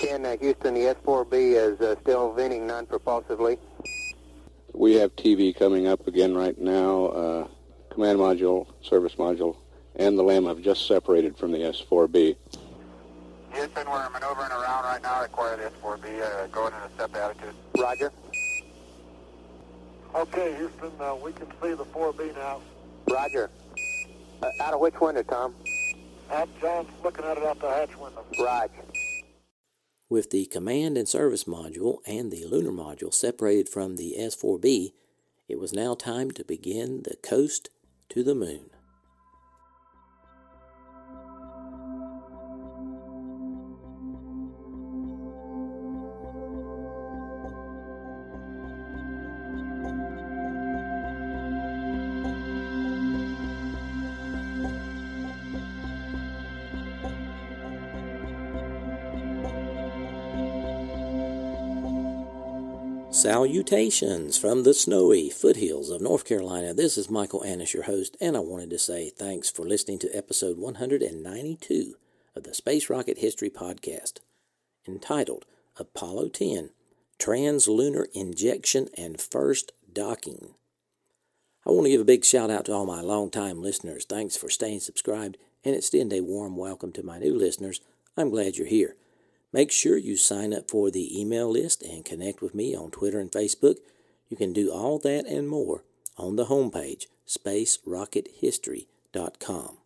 10, 0.00 0.26
uh, 0.26 0.36
Houston, 0.40 0.74
the 0.74 0.94
S4B 0.94 1.32
is 1.32 1.80
uh, 1.80 1.94
still 2.02 2.32
venting 2.32 2.66
non-propulsively. 2.66 3.58
we 4.72 4.94
have 4.94 5.14
TV 5.16 5.56
coming 5.56 5.86
up 5.86 6.06
again 6.06 6.34
right 6.34 6.58
now. 6.58 7.06
Uh, 7.06 7.48
command 7.90 8.18
module, 8.18 8.66
service 8.82 9.14
module, 9.14 9.56
and 9.94 10.18
the 10.18 10.22
LEM 10.22 10.46
have 10.46 10.60
just 10.60 10.86
separated 10.86 11.36
from 11.36 11.52
the 11.52 11.58
S4B. 11.58 12.36
Houston, 13.52 13.90
we're 13.90 14.10
maneuvering 14.10 14.50
around 14.50 14.84
right 14.84 15.00
now. 15.02 15.22
Require 15.22 15.56
the 15.56 15.70
S4B 15.80 16.20
uh, 16.20 16.46
going 16.48 16.74
in 16.74 16.80
a 16.80 16.90
step 16.94 17.14
attitude. 17.16 17.54
Roger. 17.78 18.12
Okay, 20.16 20.56
Houston, 20.56 20.92
uh, 20.98 21.14
we 21.14 21.30
can 21.32 21.46
see 21.62 21.74
the 21.74 21.84
4B 21.84 22.34
now. 22.36 22.62
Roger. 23.10 23.50
Uh, 24.42 24.50
out 24.60 24.72
of 24.72 24.80
which 24.80 24.98
window, 24.98 25.22
Tom? 25.22 25.54
Out, 26.32 26.48
John's 26.58 26.88
looking 27.04 27.26
at 27.26 27.36
it 27.36 27.44
out 27.44 27.60
the 27.60 27.68
hatch 27.68 27.94
window. 27.98 28.24
Roger. 28.42 28.72
With 30.08 30.30
the 30.30 30.46
command 30.46 30.96
and 30.96 31.06
service 31.06 31.44
module 31.44 31.98
and 32.06 32.32
the 32.32 32.46
lunar 32.46 32.70
module 32.70 33.12
separated 33.12 33.68
from 33.68 33.96
the 33.96 34.14
S4B, 34.18 34.92
it 35.48 35.58
was 35.58 35.74
now 35.74 35.94
time 35.94 36.30
to 36.30 36.44
begin 36.44 37.02
the 37.02 37.16
coast 37.22 37.68
to 38.08 38.24
the 38.24 38.34
moon. 38.34 38.70
Salutations 63.16 64.36
from 64.36 64.62
the 64.62 64.74
snowy 64.74 65.30
foothills 65.30 65.88
of 65.88 66.02
North 66.02 66.26
Carolina. 66.26 66.74
This 66.74 66.98
is 66.98 67.08
Michael 67.08 67.42
Annis, 67.44 67.72
your 67.72 67.84
host, 67.84 68.14
and 68.20 68.36
I 68.36 68.40
wanted 68.40 68.68
to 68.68 68.78
say 68.78 69.08
thanks 69.08 69.50
for 69.50 69.64
listening 69.64 69.98
to 70.00 70.14
episode 70.14 70.58
192 70.58 71.94
of 72.34 72.42
the 72.42 72.52
Space 72.52 72.90
Rocket 72.90 73.16
History 73.16 73.48
Podcast, 73.48 74.18
entitled 74.86 75.46
Apollo 75.78 76.28
10 76.28 76.68
Translunar 77.18 78.04
Injection 78.12 78.90
and 78.98 79.18
First 79.18 79.72
Docking. 79.90 80.54
I 81.66 81.70
want 81.70 81.86
to 81.86 81.90
give 81.92 82.02
a 82.02 82.04
big 82.04 82.22
shout 82.22 82.50
out 82.50 82.66
to 82.66 82.74
all 82.74 82.84
my 82.84 83.00
longtime 83.00 83.62
listeners. 83.62 84.04
Thanks 84.04 84.36
for 84.36 84.50
staying 84.50 84.80
subscribed 84.80 85.38
and 85.64 85.74
extend 85.74 86.12
a 86.12 86.20
warm 86.20 86.54
welcome 86.54 86.92
to 86.92 87.02
my 87.02 87.18
new 87.18 87.34
listeners. 87.34 87.80
I'm 88.14 88.28
glad 88.28 88.58
you're 88.58 88.66
here. 88.66 88.94
Make 89.56 89.72
sure 89.72 89.96
you 89.96 90.16
sign 90.18 90.52
up 90.52 90.70
for 90.70 90.90
the 90.90 91.18
email 91.18 91.50
list 91.50 91.82
and 91.82 92.04
connect 92.04 92.42
with 92.42 92.54
me 92.54 92.76
on 92.76 92.90
Twitter 92.90 93.18
and 93.18 93.32
Facebook. 93.32 93.76
You 94.28 94.36
can 94.36 94.52
do 94.52 94.70
all 94.70 94.98
that 94.98 95.24
and 95.24 95.48
more 95.48 95.82
on 96.18 96.36
the 96.36 96.44
homepage, 96.44 97.06
spacerockethistory.com. 97.26 99.78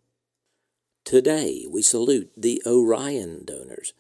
Today, 1.04 1.66
we 1.70 1.83
salute 1.83 2.33
the 2.37 2.61
Orion 2.66 3.44
donors. 3.44 3.92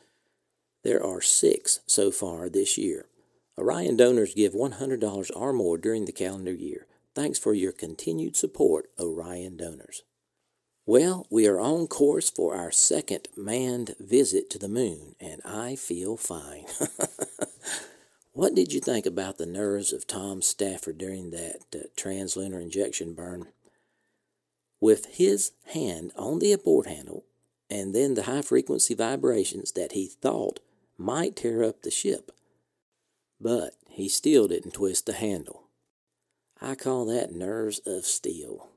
There 0.82 1.06
are 1.06 1.20
six 1.20 1.78
so 1.86 2.10
far 2.10 2.48
this 2.48 2.76
year. 2.76 3.06
Orion 3.56 3.96
donors 3.96 4.34
give 4.34 4.54
$100 4.54 5.30
or 5.36 5.52
more 5.52 5.78
during 5.78 6.06
the 6.06 6.10
calendar 6.10 6.52
year. 6.52 6.88
Thanks 7.14 7.38
for 7.38 7.54
your 7.54 7.70
continued 7.70 8.34
support, 8.34 8.90
Orion 8.98 9.56
donors. 9.56 10.02
Well, 10.86 11.26
we 11.30 11.46
are 11.46 11.60
on 11.60 11.88
course 11.88 12.30
for 12.30 12.56
our 12.56 12.70
second 12.70 13.28
manned 13.36 13.94
visit 14.00 14.48
to 14.50 14.58
the 14.58 14.68
moon, 14.68 15.14
and 15.20 15.40
I 15.44 15.76
feel 15.76 16.16
fine. 16.16 16.64
what 18.32 18.54
did 18.54 18.72
you 18.72 18.80
think 18.80 19.04
about 19.04 19.36
the 19.36 19.46
nerves 19.46 19.92
of 19.92 20.06
Tom 20.06 20.40
Stafford 20.40 20.96
during 20.96 21.30
that 21.30 21.60
uh, 21.74 21.78
translunar 21.96 22.62
injection 22.62 23.12
burn? 23.12 23.48
With 24.80 25.06
his 25.16 25.52
hand 25.74 26.12
on 26.16 26.38
the 26.38 26.52
abort 26.52 26.86
handle, 26.86 27.24
and 27.68 27.94
then 27.94 28.14
the 28.14 28.22
high 28.22 28.42
frequency 28.42 28.94
vibrations 28.94 29.72
that 29.72 29.92
he 29.92 30.06
thought 30.06 30.60
might 30.96 31.36
tear 31.36 31.62
up 31.62 31.82
the 31.82 31.90
ship. 31.90 32.32
But 33.38 33.74
he 33.88 34.08
still 34.08 34.48
didn't 34.48 34.72
twist 34.72 35.04
the 35.04 35.12
handle. 35.12 35.64
I 36.60 36.74
call 36.74 37.04
that 37.06 37.32
nerves 37.32 37.80
of 37.86 38.06
steel. 38.06 38.69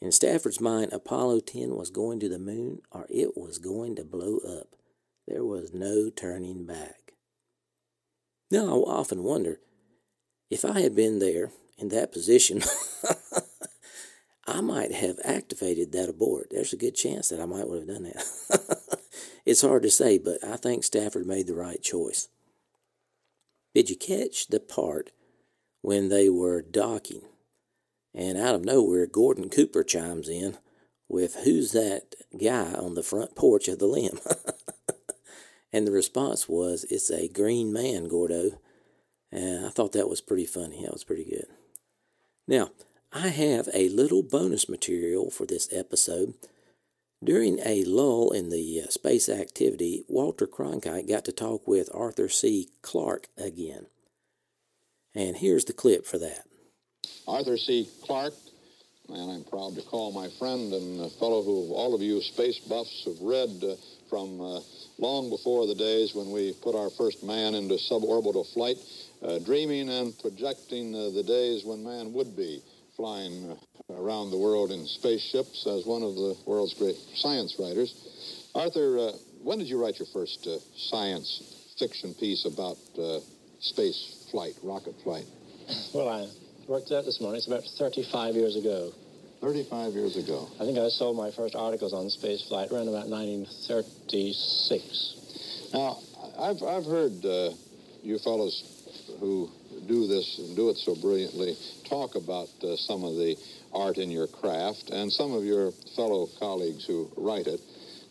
In 0.00 0.12
Stafford's 0.12 0.60
mind, 0.60 0.92
Apollo 0.92 1.40
10 1.40 1.76
was 1.76 1.90
going 1.90 2.20
to 2.20 2.28
the 2.28 2.38
moon 2.38 2.82
or 2.90 3.06
it 3.08 3.36
was 3.36 3.58
going 3.58 3.96
to 3.96 4.04
blow 4.04 4.38
up. 4.38 4.68
There 5.26 5.44
was 5.44 5.72
no 5.72 6.10
turning 6.10 6.66
back. 6.66 7.12
Now, 8.50 8.66
I 8.66 8.90
often 8.90 9.22
wonder 9.22 9.60
if 10.50 10.64
I 10.64 10.80
had 10.80 10.94
been 10.94 11.18
there 11.18 11.50
in 11.78 11.88
that 11.88 12.12
position, 12.12 12.62
I 14.46 14.60
might 14.60 14.92
have 14.92 15.18
activated 15.24 15.92
that 15.92 16.08
abort. 16.08 16.48
There's 16.50 16.72
a 16.72 16.76
good 16.76 16.94
chance 16.94 17.30
that 17.30 17.40
I 17.40 17.46
might 17.46 17.66
have 17.66 17.86
done 17.86 18.04
that. 18.04 18.98
it's 19.46 19.62
hard 19.62 19.82
to 19.82 19.90
say, 19.90 20.18
but 20.18 20.44
I 20.44 20.56
think 20.56 20.84
Stafford 20.84 21.26
made 21.26 21.46
the 21.46 21.54
right 21.54 21.82
choice. 21.82 22.28
Did 23.74 23.90
you 23.90 23.96
catch 23.96 24.48
the 24.48 24.60
part 24.60 25.10
when 25.80 26.08
they 26.08 26.28
were 26.28 26.62
docking? 26.62 27.22
And 28.14 28.38
out 28.38 28.54
of 28.54 28.64
nowhere, 28.64 29.06
Gordon 29.06 29.50
Cooper 29.50 29.82
chimes 29.82 30.28
in 30.28 30.58
with, 31.08 31.36
Who's 31.44 31.72
that 31.72 32.14
guy 32.40 32.72
on 32.72 32.94
the 32.94 33.02
front 33.02 33.34
porch 33.34 33.66
of 33.68 33.78
the 33.78 33.86
LEM? 33.86 34.20
and 35.72 35.86
the 35.86 35.92
response 35.92 36.48
was, 36.48 36.84
It's 36.90 37.10
a 37.10 37.28
green 37.28 37.72
man, 37.72 38.06
Gordo. 38.08 38.60
And 39.32 39.66
I 39.66 39.70
thought 39.70 39.92
that 39.92 40.08
was 40.08 40.20
pretty 40.20 40.46
funny. 40.46 40.82
That 40.82 40.92
was 40.92 41.04
pretty 41.04 41.24
good. 41.24 41.46
Now, 42.46 42.70
I 43.12 43.28
have 43.28 43.68
a 43.74 43.88
little 43.88 44.22
bonus 44.22 44.68
material 44.68 45.30
for 45.30 45.44
this 45.44 45.68
episode. 45.72 46.34
During 47.22 47.58
a 47.64 47.84
lull 47.84 48.30
in 48.30 48.50
the 48.50 48.82
uh, 48.82 48.90
space 48.90 49.28
activity, 49.28 50.04
Walter 50.08 50.46
Cronkite 50.46 51.08
got 51.08 51.24
to 51.24 51.32
talk 51.32 51.66
with 51.66 51.88
Arthur 51.94 52.28
C. 52.28 52.68
Clarke 52.82 53.28
again. 53.38 53.86
And 55.14 55.36
here's 55.36 55.64
the 55.64 55.72
clip 55.72 56.06
for 56.06 56.18
that. 56.18 56.44
Arthur 57.26 57.56
C. 57.56 57.88
Clarke, 58.04 58.34
and 59.08 59.30
I'm 59.30 59.44
proud 59.44 59.74
to 59.76 59.82
call 59.82 60.12
my 60.12 60.28
friend 60.38 60.72
and 60.72 61.12
fellow 61.12 61.42
who 61.42 61.72
all 61.74 61.94
of 61.94 62.00
you 62.00 62.20
space 62.22 62.58
buffs 62.58 63.04
have 63.04 63.20
read 63.20 63.50
uh, 63.62 63.76
from 64.08 64.40
uh, 64.40 64.60
long 64.98 65.28
before 65.28 65.66
the 65.66 65.74
days 65.74 66.14
when 66.14 66.30
we 66.30 66.54
put 66.62 66.74
our 66.74 66.90
first 66.90 67.22
man 67.22 67.54
into 67.54 67.74
suborbital 67.74 68.46
flight, 68.54 68.76
uh, 69.22 69.38
dreaming 69.40 69.88
and 69.88 70.18
projecting 70.20 70.94
uh, 70.94 71.10
the 71.10 71.22
days 71.22 71.64
when 71.64 71.84
man 71.84 72.12
would 72.12 72.36
be 72.36 72.62
flying 72.96 73.50
uh, 73.50 73.94
around 73.94 74.30
the 74.30 74.38
world 74.38 74.70
in 74.70 74.86
spaceships 74.86 75.66
as 75.66 75.84
one 75.84 76.02
of 76.02 76.14
the 76.14 76.36
world's 76.46 76.74
great 76.74 76.96
science 77.14 77.56
writers. 77.58 77.92
Arthur, 78.54 78.98
uh, 78.98 79.12
when 79.42 79.58
did 79.58 79.68
you 79.68 79.82
write 79.82 79.98
your 79.98 80.08
first 80.12 80.46
science 80.76 81.74
fiction 81.78 82.14
piece 82.14 82.44
about 82.44 82.78
space 83.60 84.28
flight, 84.30 84.54
rocket 84.62 84.94
flight? 85.02 85.26
Well, 85.92 86.08
I 86.08 86.28
worked 86.68 86.92
out 86.92 87.04
this 87.04 87.20
morning. 87.20 87.38
It's 87.38 87.46
about 87.46 87.64
35 87.78 88.34
years 88.34 88.56
ago. 88.56 88.92
35 89.40 89.92
years 89.92 90.16
ago. 90.16 90.48
I 90.58 90.64
think 90.64 90.78
I 90.78 90.88
sold 90.88 91.16
my 91.16 91.30
first 91.30 91.54
articles 91.54 91.92
on 91.92 92.08
space 92.08 92.42
flight 92.48 92.72
around 92.72 92.88
about 92.88 93.08
1936. 93.08 95.70
Now, 95.74 95.98
I've, 96.38 96.62
I've 96.62 96.86
heard 96.86 97.22
uh, 97.24 97.50
you 98.02 98.18
fellows 98.18 98.62
who 99.20 99.50
do 99.86 100.06
this 100.06 100.38
and 100.38 100.56
do 100.56 100.70
it 100.70 100.78
so 100.78 100.94
brilliantly 100.94 101.58
talk 101.84 102.14
about 102.14 102.48
uh, 102.62 102.76
some 102.76 103.04
of 103.04 103.16
the 103.16 103.36
art 103.74 103.98
in 103.98 104.10
your 104.10 104.26
craft 104.26 104.88
and 104.90 105.12
some 105.12 105.32
of 105.32 105.44
your 105.44 105.72
fellow 105.94 106.26
colleagues 106.38 106.86
who 106.86 107.10
write 107.16 107.46
it. 107.46 107.60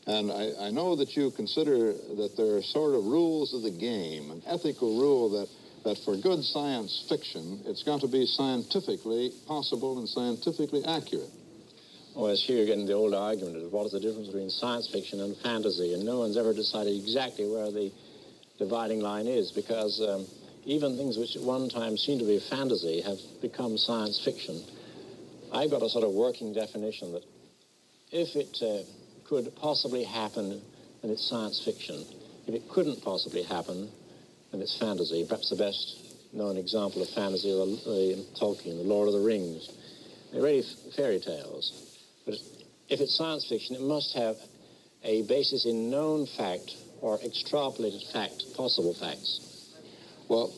And 0.05 0.31
I, 0.31 0.67
I 0.67 0.69
know 0.69 0.95
that 0.97 1.15
you 1.15 1.31
consider 1.31 1.93
that 1.93 2.33
there 2.37 2.57
are 2.57 2.61
sort 2.61 2.93
of 2.93 3.05
rules 3.05 3.55
of 3.55 3.63
the 3.63 3.71
game, 3.71 4.29
an 4.29 4.43
ethical 4.45 4.99
rule 4.99 5.29
that 5.29 5.47
that 5.83 5.97
for 6.05 6.15
good 6.15 6.43
science 6.43 7.05
fiction, 7.09 7.61
it's 7.65 7.83
got 7.83 8.01
to 8.01 8.07
be 8.07 8.25
scientifically 8.25 9.31
possible 9.47 9.99
and 9.99 10.07
scientifically 10.07 10.83
accurate. 10.85 11.29
Well, 12.15 12.27
as 12.27 12.41
here 12.41 12.65
getting 12.65 12.85
the 12.85 12.93
old 12.93 13.13
argument 13.13 13.57
of 13.57 13.73
what 13.73 13.87
is 13.87 13.91
the 13.91 13.99
difference 13.99 14.27
between 14.27 14.49
science 14.49 14.87
fiction 14.87 15.19
and 15.19 15.35
fantasy, 15.37 15.93
and 15.93 16.05
no 16.05 16.19
one's 16.19 16.37
ever 16.37 16.53
decided 16.53 16.95
exactly 16.95 17.47
where 17.47 17.71
the 17.71 17.91
dividing 18.59 19.01
line 19.01 19.25
is, 19.27 19.51
because 19.51 19.99
um, 19.99 20.25
even 20.65 20.95
things 20.95 21.17
which 21.17 21.35
at 21.35 21.41
one 21.41 21.69
time 21.69 21.97
seemed 21.97 22.19
to 22.19 22.25
be 22.25 22.39
fantasy 22.39 23.01
have 23.01 23.17
become 23.41 23.77
science 23.77 24.21
fiction. 24.23 24.61
I've 25.51 25.71
got 25.71 25.81
a 25.81 25.89
sort 25.89 26.05
of 26.05 26.11
working 26.11 26.53
definition 26.53 27.13
that 27.13 27.23
if 28.11 28.35
it 28.35 28.61
uh, 28.61 28.83
could 29.27 29.55
possibly 29.55 30.03
happen, 30.03 30.61
then 31.01 31.11
it's 31.11 31.27
science 31.27 31.59
fiction. 31.63 32.05
If 32.47 32.53
it 32.53 32.69
couldn't 32.69 33.03
possibly 33.03 33.43
happen, 33.43 33.89
and 34.53 34.61
it's 34.61 34.77
fantasy. 34.77 35.25
Perhaps 35.27 35.49
the 35.49 35.55
best 35.55 35.97
known 36.31 36.57
example 36.57 37.01
of 37.01 37.09
fantasy 37.09 37.49
is 37.49 37.83
the, 37.83 38.25
Tolkien, 38.39 38.77
The 38.77 38.83
Lord 38.83 39.07
of 39.07 39.13
the 39.13 39.19
Rings. 39.19 39.69
They're 40.31 40.41
really 40.41 40.63
fairy 40.95 41.19
tales. 41.19 41.99
But 42.25 42.35
if 42.87 43.01
it's 43.01 43.15
science 43.15 43.45
fiction, 43.49 43.75
it 43.75 43.81
must 43.81 44.15
have 44.15 44.37
a 45.03 45.23
basis 45.23 45.65
in 45.65 45.89
known 45.89 46.25
fact 46.25 46.75
or 47.01 47.17
extrapolated 47.19 48.09
fact, 48.13 48.55
possible 48.55 48.93
facts. 48.93 49.73
Well, 50.29 50.53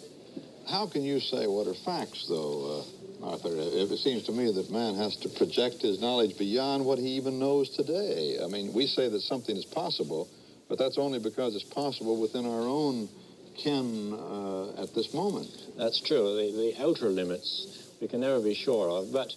how 0.70 0.88
can 0.88 1.04
you 1.04 1.20
say 1.20 1.48
what 1.48 1.68
are 1.68 1.74
facts, 1.74 2.28
though, 2.28 2.86
uh, 3.24 3.26
Arthur? 3.32 3.50
If 3.52 3.92
it 3.92 3.98
seems 3.98 4.24
to 4.24 4.32
me 4.32 4.52
that 4.52 4.70
man 4.70 4.96
has 4.96 5.16
to 5.18 5.30
project 5.30 5.82
his 5.82 6.00
knowledge 6.02 6.38
beyond 6.38 6.86
what 6.86 7.00
he 7.00 7.10
even 7.16 7.40
knows 7.40 7.70
today. 7.70 8.38
I 8.44 8.48
mean, 8.48 8.74
we 8.74 8.88
say 8.88 9.10
that 9.10 9.22
something 9.22 9.56
is 9.56 9.66
possible, 9.66 10.28
but 10.70 10.78
that's 10.78 10.98
only 10.98 11.20
because 11.20 11.56
it's 11.56 11.64
possible 11.64 12.20
within 12.20 12.46
our 12.46 12.62
own 12.62 13.10
ken 13.58 14.14
uh, 14.14 14.82
at 14.82 14.94
this 14.94 15.14
moment. 15.14 15.50
That's 15.78 16.02
true. 16.02 16.36
The, 16.36 16.74
the 16.76 16.84
outer 16.84 17.10
limits 17.10 17.86
we 18.02 18.08
can 18.08 18.22
never 18.22 18.40
be 18.40 18.54
sure 18.54 18.90
of, 18.90 19.12
but 19.12 19.34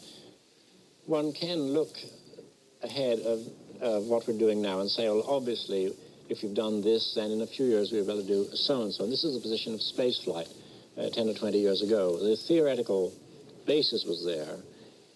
one 1.07 1.33
can 1.33 1.59
look 1.59 1.97
ahead 2.83 3.21
of, 3.21 3.41
of 3.81 4.05
what 4.05 4.27
we're 4.27 4.39
doing 4.39 4.61
now 4.61 4.81
and 4.81 4.91
say, 4.91 5.09
well, 5.09 5.25
obviously, 5.27 5.93
if 6.29 6.43
you've 6.43 6.55
done 6.55 6.83
this, 6.83 7.15
then 7.15 7.31
in 7.31 7.41
a 7.41 7.47
few 7.47 7.67
years 7.67 7.91
we'll 7.91 8.05
be 8.05 8.13
able 8.13 8.23
to 8.23 8.29
do 8.29 8.45
so 8.55 8.83
and 8.83 8.93
so. 8.93 9.05
And 9.05 9.13
this 9.13 9.25
is 9.25 9.35
the 9.35 9.41
position 9.41 9.75
of 9.75 9.81
spaceflight 9.81 10.49
uh, 10.99 11.09
10 11.11 11.29
or 11.29 11.35
20 11.35 11.59
years 11.59 11.83
ago. 11.83 12.19
The 12.19 12.37
theoretical 12.37 13.13
basis 13.67 14.05
was 14.05 14.25
there. 14.25 14.57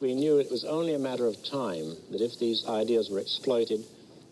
We 0.00 0.14
knew 0.14 0.38
it 0.38 0.50
was 0.50 0.64
only 0.64 0.94
a 0.94 0.98
matter 0.98 1.26
of 1.26 1.36
time 1.44 1.94
that 2.10 2.20
if 2.20 2.38
these 2.38 2.66
ideas 2.66 3.10
were 3.10 3.20
exploited, 3.20 3.84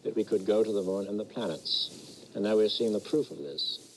that 0.05 0.17
we 0.17 0.25
could 0.25 0.47
go 0.47 0.65
to 0.65 0.73
the 0.73 0.83
moon 0.83 1.07
and 1.07 1.21
the 1.21 1.25
planets. 1.25 2.27
And 2.35 2.45
now 2.45 2.57
we're 2.57 2.69
seeing 2.69 2.93
the 2.93 3.01
proof 3.01 3.31
of 3.31 3.39
this. 3.39 3.90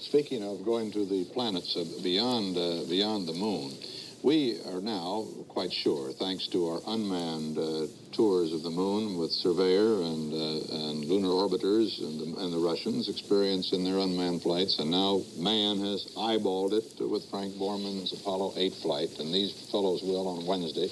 Speaking 0.00 0.42
of 0.42 0.64
going 0.64 0.90
to 0.92 1.04
the 1.04 1.26
planets 1.26 1.74
beyond 2.02 2.56
uh, 2.56 2.88
beyond 2.88 3.28
the 3.28 3.34
moon, 3.34 3.76
we 4.22 4.58
are 4.66 4.80
now 4.80 5.26
quite 5.48 5.70
sure, 5.70 6.12
thanks 6.12 6.46
to 6.48 6.68
our 6.68 6.80
unmanned 6.86 7.58
uh, 7.58 7.86
tours 8.12 8.54
of 8.54 8.62
the 8.62 8.70
moon 8.70 9.18
with 9.18 9.30
Surveyor 9.30 10.00
and, 10.00 10.32
uh, 10.32 10.88
and 10.88 11.04
lunar 11.04 11.28
orbiters 11.28 12.00
and 12.00 12.18
the, 12.18 12.40
and 12.40 12.52
the, 12.52 12.58
Russians 12.58 13.10
experience 13.10 13.74
in 13.74 13.84
their 13.84 13.98
unmanned 13.98 14.40
flights, 14.40 14.78
and 14.78 14.90
now 14.90 15.20
man 15.36 15.80
has 15.80 16.06
eyeballed 16.16 16.72
it 16.72 17.00
with 17.06 17.28
Frank 17.30 17.54
Borman's 17.56 18.12
Apollo 18.12 18.54
8 18.56 18.72
flight, 18.74 19.18
and 19.18 19.34
these 19.34 19.52
fellows 19.70 20.02
will 20.02 20.28
on 20.28 20.46
Wednesday. 20.46 20.88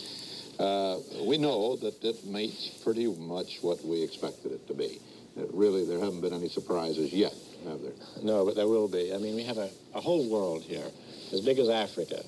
Uh, 0.58 0.98
we 1.24 1.38
know 1.38 1.76
that 1.76 2.04
it 2.04 2.26
meets 2.26 2.68
pretty 2.84 3.06
much 3.06 3.58
what 3.62 3.82
we 3.86 4.02
expected 4.02 4.52
it 4.52 4.66
to 4.68 4.74
be. 4.74 5.00
It 5.36 5.48
really, 5.54 5.86
there 5.86 5.98
haven't 5.98 6.20
been 6.20 6.34
any 6.34 6.48
surprises 6.48 7.12
yet, 7.12 7.32
have 7.64 7.80
there? 7.82 7.92
No, 8.22 8.44
but 8.44 8.54
there 8.54 8.68
will 8.68 8.88
be. 8.88 9.14
I 9.14 9.18
mean, 9.18 9.34
we 9.34 9.44
have 9.44 9.58
a, 9.58 9.70
a 9.94 10.00
whole 10.00 10.28
world 10.30 10.62
here, 10.62 10.86
as 11.32 11.40
big 11.40 11.58
as 11.58 11.68
Africa. 11.68 12.22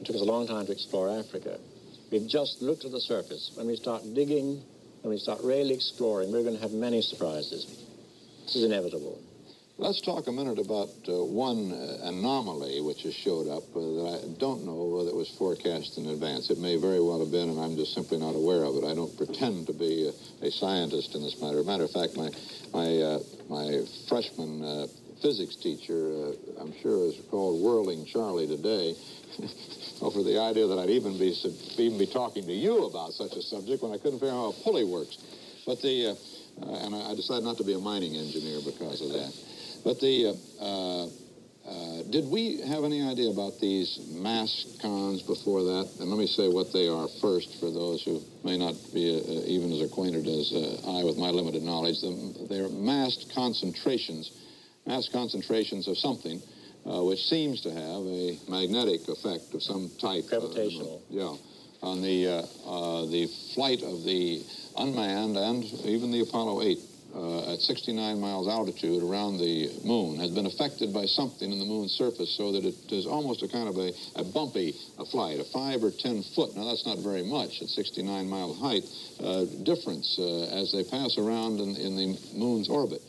It 0.00 0.06
took 0.06 0.16
us 0.16 0.22
a 0.22 0.24
long 0.24 0.46
time 0.46 0.66
to 0.66 0.72
explore 0.72 1.08
Africa. 1.08 1.58
We've 2.10 2.26
just 2.26 2.62
looked 2.62 2.84
at 2.84 2.92
the 2.92 3.00
surface. 3.00 3.52
When 3.54 3.66
we 3.66 3.76
start 3.76 4.02
digging, 4.14 4.62
when 5.02 5.10
we 5.10 5.18
start 5.18 5.40
really 5.42 5.74
exploring, 5.74 6.32
we're 6.32 6.42
going 6.42 6.56
to 6.56 6.62
have 6.62 6.72
many 6.72 7.02
surprises. 7.02 7.66
This 8.44 8.56
is 8.56 8.64
inevitable. 8.64 9.20
Let's 9.80 10.00
talk 10.00 10.26
a 10.26 10.32
minute 10.32 10.58
about 10.58 10.90
uh, 11.06 11.22
one 11.22 11.70
uh, 11.70 12.08
anomaly 12.08 12.80
which 12.80 13.04
has 13.04 13.14
showed 13.14 13.46
up 13.46 13.62
uh, 13.76 13.78
that 13.78 14.26
I 14.26 14.40
don't 14.40 14.66
know 14.66 14.90
whether 14.90 15.10
it 15.10 15.14
was 15.14 15.30
forecast 15.38 15.98
in 15.98 16.06
advance. 16.06 16.50
It 16.50 16.58
may 16.58 16.74
very 16.74 16.98
well 16.98 17.20
have 17.20 17.30
been, 17.30 17.48
and 17.48 17.60
I'm 17.60 17.76
just 17.76 17.94
simply 17.94 18.18
not 18.18 18.34
aware 18.34 18.64
of 18.64 18.74
it. 18.74 18.82
I 18.82 18.96
don't 18.98 19.16
pretend 19.16 19.68
to 19.68 19.72
be 19.72 20.10
a, 20.10 20.46
a 20.46 20.50
scientist 20.50 21.14
in 21.14 21.22
this 21.22 21.40
matter. 21.40 21.62
Matter 21.62 21.84
of 21.84 21.92
fact, 21.92 22.16
my 22.16 22.28
my 22.74 22.90
uh, 22.90 23.18
my 23.48 23.86
freshman 24.08 24.64
uh, 24.64 24.86
physics 25.22 25.54
teacher, 25.54 25.94
uh, 25.94 26.60
I'm 26.60 26.74
sure, 26.82 27.06
is 27.06 27.22
called 27.30 27.62
Whirling 27.62 28.04
Charlie 28.04 28.48
today. 28.48 28.96
over 30.02 30.24
the 30.24 30.42
idea 30.42 30.66
that 30.66 30.78
I'd 30.78 30.90
even 30.90 31.16
be 31.22 31.30
even 31.78 31.98
be 31.98 32.06
talking 32.06 32.42
to 32.42 32.52
you 32.52 32.86
about 32.86 33.12
such 33.12 33.34
a 33.38 33.42
subject 33.42 33.84
when 33.84 33.92
I 33.92 33.98
couldn't 33.98 34.18
figure 34.18 34.34
out 34.34 34.42
how 34.42 34.58
a 34.58 34.62
pulley 34.64 34.82
works. 34.82 35.18
But 35.64 35.80
the 35.82 36.18
uh, 36.18 36.66
uh, 36.66 36.84
and 36.84 36.94
I 36.94 37.14
decided 37.14 37.44
not 37.44 37.56
to 37.58 37.64
be 37.64 37.74
a 37.74 37.78
mining 37.78 38.16
engineer 38.16 38.58
because 38.64 39.00
of 39.02 39.12
that. 39.14 39.47
But 39.84 40.00
the 40.00 40.36
uh, 40.60 41.06
uh, 41.68 42.02
did 42.10 42.24
we 42.26 42.60
have 42.62 42.84
any 42.84 43.02
idea 43.02 43.28
about 43.28 43.60
these 43.60 44.00
mass 44.12 44.64
cons 44.80 45.22
before 45.22 45.62
that? 45.64 45.90
And 46.00 46.08
let 46.08 46.18
me 46.18 46.26
say 46.26 46.48
what 46.48 46.72
they 46.72 46.88
are 46.88 47.08
first 47.20 47.60
for 47.60 47.70
those 47.70 48.02
who 48.02 48.22
may 48.42 48.56
not 48.56 48.74
be 48.94 49.20
uh, 49.20 49.44
even 49.44 49.72
as 49.72 49.82
acquainted 49.82 50.26
as 50.26 50.52
uh, 50.52 50.98
I 50.98 51.04
with 51.04 51.18
my 51.18 51.28
limited 51.28 51.62
knowledge. 51.62 52.00
They're 52.48 52.70
massed 52.70 53.32
concentrations, 53.34 54.30
mass 54.86 55.08
concentrations 55.08 55.88
of 55.88 55.98
something 55.98 56.40
uh, 56.88 57.02
which 57.02 57.24
seems 57.26 57.60
to 57.62 57.70
have 57.70 58.06
a 58.06 58.38
magnetic 58.48 59.06
effect 59.08 59.52
of 59.52 59.62
some 59.62 59.90
type. 60.00 60.24
Uh, 60.32 60.40
Gravitational. 60.40 61.02
Uh, 61.10 61.14
yeah. 61.14 61.36
On 61.80 62.02
the, 62.02 62.26
uh, 62.26 62.42
uh, 62.66 63.06
the 63.06 63.26
flight 63.54 63.82
of 63.82 64.02
the 64.04 64.42
unmanned 64.76 65.36
and 65.36 65.64
even 65.84 66.10
the 66.10 66.20
Apollo 66.20 66.62
8 66.62 66.78
uh, 67.14 67.52
at 67.52 67.60
69 67.60 68.20
miles 68.20 68.48
altitude 68.48 69.02
around 69.02 69.38
the 69.38 69.70
moon 69.84 70.18
has 70.20 70.30
been 70.30 70.46
affected 70.46 70.92
by 70.92 71.06
something 71.06 71.50
in 71.50 71.58
the 71.58 71.64
moon's 71.64 71.92
surface 71.92 72.30
so 72.36 72.52
that 72.52 72.64
it 72.64 72.74
is 72.92 73.06
almost 73.06 73.42
a 73.42 73.48
kind 73.48 73.68
of 73.68 73.76
a, 73.76 73.92
a 74.16 74.24
bumpy 74.24 74.74
a 74.98 75.04
flight, 75.06 75.40
a 75.40 75.44
5 75.44 75.84
or 75.84 75.90
10 75.90 76.22
foot. 76.34 76.54
Now, 76.54 76.64
that's 76.64 76.84
not 76.84 76.98
very 76.98 77.22
much 77.22 77.62
at 77.62 77.68
69 77.68 78.28
mile 78.28 78.54
height 78.54 78.84
difference 79.64 80.18
as 80.18 80.72
they 80.72 80.84
pass 80.84 81.16
around 81.18 81.60
in, 81.60 81.76
in 81.76 81.96
the 81.96 82.18
moon's 82.34 82.68
orbit. 82.68 83.00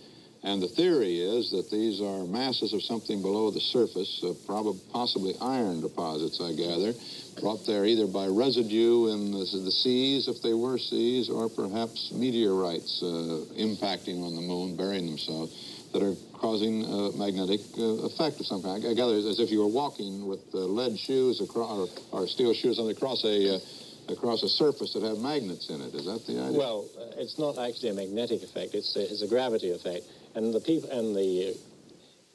And 0.41 0.62
the 0.62 0.67
theory 0.67 1.19
is 1.19 1.52
that 1.52 1.69
these 1.69 1.99
are 1.99 2.23
masses 2.23 2.71
of 2.71 2.82
something 2.82 3.21
below 3.21 3.52
the 3.52 3.60
surface, 3.60 4.23
uh, 4.23 4.34
probably 4.45 4.80
possibly 4.93 5.36
iron 5.41 5.82
deposits, 5.82 6.39
I 6.39 6.54
gather, 6.54 6.93
brought 7.41 7.65
there 7.65 7.86
either 7.86 8.08
by 8.08 8.28
residue 8.28 9.12
in 9.12 9.32
the, 9.32 9.39
the 9.39 9.71
seas, 9.71 10.30
if 10.30 10.41
they 10.41 10.54
were 10.54 10.78
seas, 10.78 11.30
or 11.30 11.49
perhaps 11.49 12.12
meteorites 12.13 13.04
uh, 13.04 13.43
impacting 13.58 14.23
on 14.23 14.36
the 14.36 14.41
moon, 14.41 14.78
burying 14.78 15.08
themselves, 15.08 15.52
that 15.91 16.04
are 16.04 16.15
causing 16.34 16.86
a 16.86 17.12
magnetic 17.17 17.60
uh, 17.78 18.06
effect 18.06 18.39
of 18.39 18.45
some 18.45 18.62
kind. 18.62 18.86
I 18.86 18.93
gather 18.93 19.15
as 19.15 19.39
if 19.39 19.52
you 19.52 19.60
were 19.60 19.67
walking 19.67 20.25
with 20.25 20.41
uh, 20.54 20.60
lead 20.60 20.97
shoes 20.97 21.41
across, 21.41 21.89
or, 22.12 22.21
or, 22.21 22.28
steel 22.28 22.54
shoes 22.54 22.80
on 22.80 22.89
across 22.89 23.25
a 23.25 23.56
uh, 23.56 23.60
across 24.08 24.43
a 24.43 24.49
surface 24.49 24.93
that 24.93 25.04
have 25.04 25.19
magnets 25.19 25.69
in 25.69 25.82
it. 25.82 25.93
Is 25.93 26.06
that 26.06 26.25
the 26.25 26.41
idea? 26.41 26.58
Well, 26.58 26.86
uh, 26.97 27.21
it's 27.21 27.38
not 27.38 27.58
actually 27.58 27.89
a 27.89 27.93
magnetic 27.93 28.43
effect. 28.43 28.73
It's 28.73 28.95
a, 28.95 29.02
it's 29.02 29.21
a 29.21 29.28
gravity 29.28 29.71
effect. 29.71 30.06
And 30.36 30.54
the 30.54 30.60
people 30.60 30.89
and 30.89 31.15
the 31.15 31.58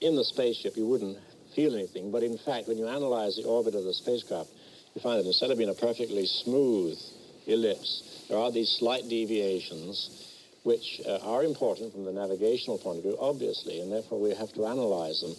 in 0.01 0.17
the 0.17 0.25
spaceship, 0.25 0.77
you 0.77 0.87
wouldn't 0.87 1.19
feel 1.55 1.75
anything. 1.75 2.11
But 2.11 2.23
in 2.23 2.37
fact, 2.37 2.69
when 2.69 2.79
you 2.79 2.89
analyze 2.89 3.37
the 3.37 3.45
orbit 3.45 3.75
of 3.75 3.85
the 3.85 3.95
spacecraft, 3.95 4.51
you 4.95 5.01
find 5.01 5.21
that 5.21 5.27
instead 5.27 5.51
of 5.51 5.59
being 5.59 5.71
a 5.71 5.75
perfectly 5.75 6.27
smooth 6.27 6.99
ellipse, 7.47 8.27
there 8.29 8.39
are 8.39 8.51
these 8.51 8.71
slight 8.71 9.09
deviations 9.09 10.25
which 10.63 11.01
uh, 11.07 11.19
are 11.19 11.45
important 11.45 11.93
from 11.93 12.05
the 12.05 12.13
navigational 12.13 12.79
point 12.79 12.99
of 12.99 13.05
view, 13.05 13.17
obviously, 13.21 13.81
and 13.81 13.93
therefore 13.93 14.19
we 14.21 14.35
have 14.35 14.53
to 14.55 14.67
analyze 14.67 15.21
them. 15.21 15.35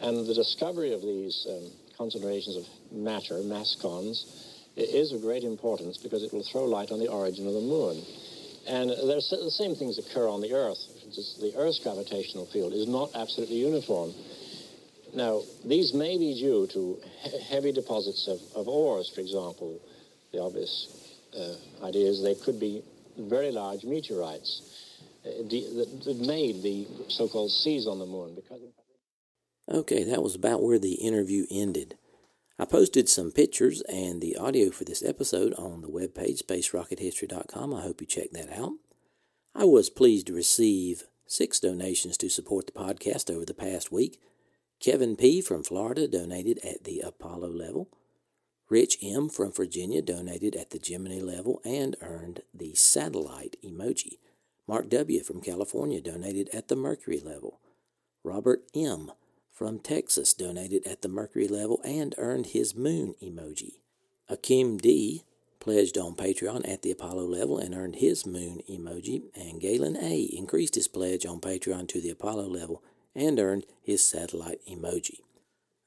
And 0.00 0.26
the 0.26 0.34
discovery 0.34 0.92
of 0.92 1.02
these 1.02 1.46
um, 1.48 1.70
concentrations 1.96 2.56
of 2.56 2.66
matter, 2.92 3.40
mascons, 3.42 4.26
is 4.76 5.12
of 5.12 5.22
great 5.22 5.44
importance 5.44 5.96
because 5.96 6.22
it 6.22 6.32
will 6.32 6.42
throw 6.42 6.64
light 6.64 6.90
on 6.90 6.98
the 6.98 7.08
origin 7.08 7.46
of 7.46 7.54
the 7.54 7.60
moon. 7.60 8.02
And 8.68 8.90
there's 8.90 9.30
the 9.30 9.50
same 9.50 9.74
things 9.74 9.98
occur 9.98 10.28
on 10.28 10.40
the 10.40 10.52
Earth 10.52 10.78
the 11.40 11.52
Earth's 11.56 11.78
gravitational 11.78 12.46
field 12.46 12.72
is 12.72 12.88
not 12.88 13.10
absolutely 13.14 13.56
uniform. 13.56 14.12
Now, 15.14 15.42
these 15.64 15.94
may 15.94 16.18
be 16.18 16.34
due 16.34 16.66
to 16.72 16.98
he 17.22 17.38
heavy 17.40 17.72
deposits 17.72 18.28
of, 18.28 18.40
of, 18.54 18.68
ores, 18.68 19.10
for 19.14 19.20
example. 19.20 19.80
The 20.32 20.42
obvious 20.42 21.16
uh, 21.34 21.86
idea 21.86 22.08
is 22.08 22.22
they 22.22 22.34
could 22.34 22.60
be 22.60 22.82
very 23.16 23.50
large 23.50 23.84
meteorites 23.84 24.62
uh, 25.24 25.30
that, 25.30 26.00
that 26.04 26.16
made 26.18 26.62
the 26.62 26.86
so-called 27.08 27.50
seas 27.50 27.86
on 27.86 27.98
the 27.98 28.06
moon. 28.06 28.34
Because 28.34 28.60
okay, 29.70 30.04
that 30.04 30.22
was 30.22 30.34
about 30.34 30.62
where 30.62 30.78
the 30.78 30.94
interview 30.94 31.46
ended. 31.50 31.96
I 32.58 32.64
posted 32.64 33.08
some 33.08 33.32
pictures 33.32 33.82
and 33.82 34.22
the 34.22 34.36
audio 34.36 34.70
for 34.70 34.84
this 34.84 35.02
episode 35.04 35.52
on 35.54 35.82
the 35.82 35.88
webpage, 35.88 36.42
spacerockethistory.com. 36.42 37.74
I 37.74 37.82
hope 37.82 38.00
you 38.00 38.06
check 38.06 38.30
that 38.32 38.50
out. 38.50 38.72
I 39.54 39.64
was 39.64 39.90
pleased 39.90 40.28
to 40.28 40.32
receive 40.32 41.04
six 41.26 41.60
donations 41.60 42.16
to 42.18 42.30
support 42.30 42.66
the 42.66 42.72
podcast 42.72 43.30
over 43.30 43.44
the 43.44 43.52
past 43.52 43.92
week. 43.92 44.20
Kevin 44.80 45.16
P. 45.16 45.42
from 45.42 45.64
Florida 45.64 46.08
donated 46.08 46.58
at 46.64 46.84
the 46.84 47.00
Apollo 47.00 47.50
level. 47.50 47.88
Rich 48.70 48.98
M. 49.02 49.28
from 49.28 49.52
Virginia 49.52 50.00
donated 50.00 50.56
at 50.56 50.70
the 50.70 50.78
Gemini 50.78 51.20
level 51.20 51.60
and 51.62 51.94
earned 52.00 52.40
the 52.54 52.74
satellite 52.74 53.56
emoji. 53.62 54.18
Mark 54.66 54.88
W. 54.88 55.22
from 55.22 55.42
California 55.42 56.00
donated 56.00 56.48
at 56.54 56.68
the 56.68 56.76
Mercury 56.76 57.20
level. 57.20 57.60
Robert 58.24 58.62
M. 58.74 59.12
from 59.56 59.78
Texas 59.78 60.34
donated 60.34 60.86
at 60.86 61.00
the 61.00 61.08
Mercury 61.08 61.48
level 61.48 61.80
and 61.82 62.14
earned 62.18 62.48
his 62.48 62.76
moon 62.76 63.14
emoji. 63.22 63.80
Akim 64.28 64.76
D 64.76 65.24
pledged 65.60 65.96
on 65.96 66.14
Patreon 66.14 66.68
at 66.68 66.82
the 66.82 66.90
Apollo 66.90 67.24
level 67.24 67.58
and 67.58 67.74
earned 67.74 67.96
his 67.96 68.26
moon 68.26 68.60
emoji, 68.70 69.22
and 69.34 69.58
Galen 69.58 69.96
A 69.96 70.24
increased 70.24 70.74
his 70.74 70.88
pledge 70.88 71.24
on 71.24 71.40
Patreon 71.40 71.88
to 71.88 72.02
the 72.02 72.10
Apollo 72.10 72.48
level 72.48 72.82
and 73.14 73.40
earned 73.40 73.64
his 73.82 74.04
satellite 74.04 74.60
emoji. 74.70 75.20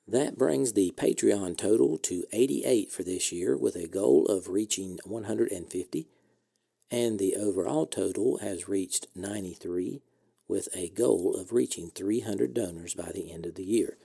That 0.07 0.35
brings 0.35 0.73
the 0.73 0.91
Patreon 0.97 1.55
total 1.55 1.99
to 1.99 2.25
88 2.31 2.91
for 2.91 3.03
this 3.03 3.31
year, 3.31 3.55
with 3.55 3.75
a 3.75 3.87
goal 3.87 4.25
of 4.25 4.47
reaching 4.47 4.97
150, 5.05 6.07
and 6.89 7.19
the 7.19 7.35
overall 7.35 7.85
total 7.85 8.39
has 8.39 8.67
reached 8.67 9.05
93, 9.13 10.01
with 10.49 10.67
a 10.73 10.89
goal 10.89 11.35
of 11.35 11.53
reaching 11.53 11.91
300 11.91 12.53
donors 12.53 12.95
by 12.95 13.11
the 13.13 13.31
end 13.31 13.45
of 13.45 13.55
the 13.55 13.63
year. 13.63 13.97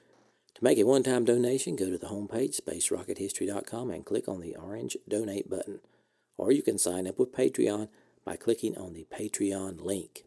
To 0.55 0.63
make 0.63 0.79
a 0.79 0.85
one 0.85 1.03
time 1.03 1.25
donation, 1.25 1.75
go 1.75 1.91
to 1.91 1.99
the 1.99 2.07
homepage, 2.07 2.61
spacerockethistory.com, 2.61 3.91
and 3.91 4.05
click 4.05 4.29
on 4.29 4.41
the 4.41 4.55
orange 4.55 4.97
donate 5.09 5.51
button. 5.51 5.81
Or 6.37 6.53
you 6.53 6.63
can 6.63 6.79
sign 6.79 7.09
up 7.09 7.19
with 7.19 7.35
Patreon 7.35 7.89
by 8.25 8.37
clicking 8.37 8.77
on 8.79 8.93
the 8.93 9.07
Patreon 9.13 9.81
link. 9.81 10.25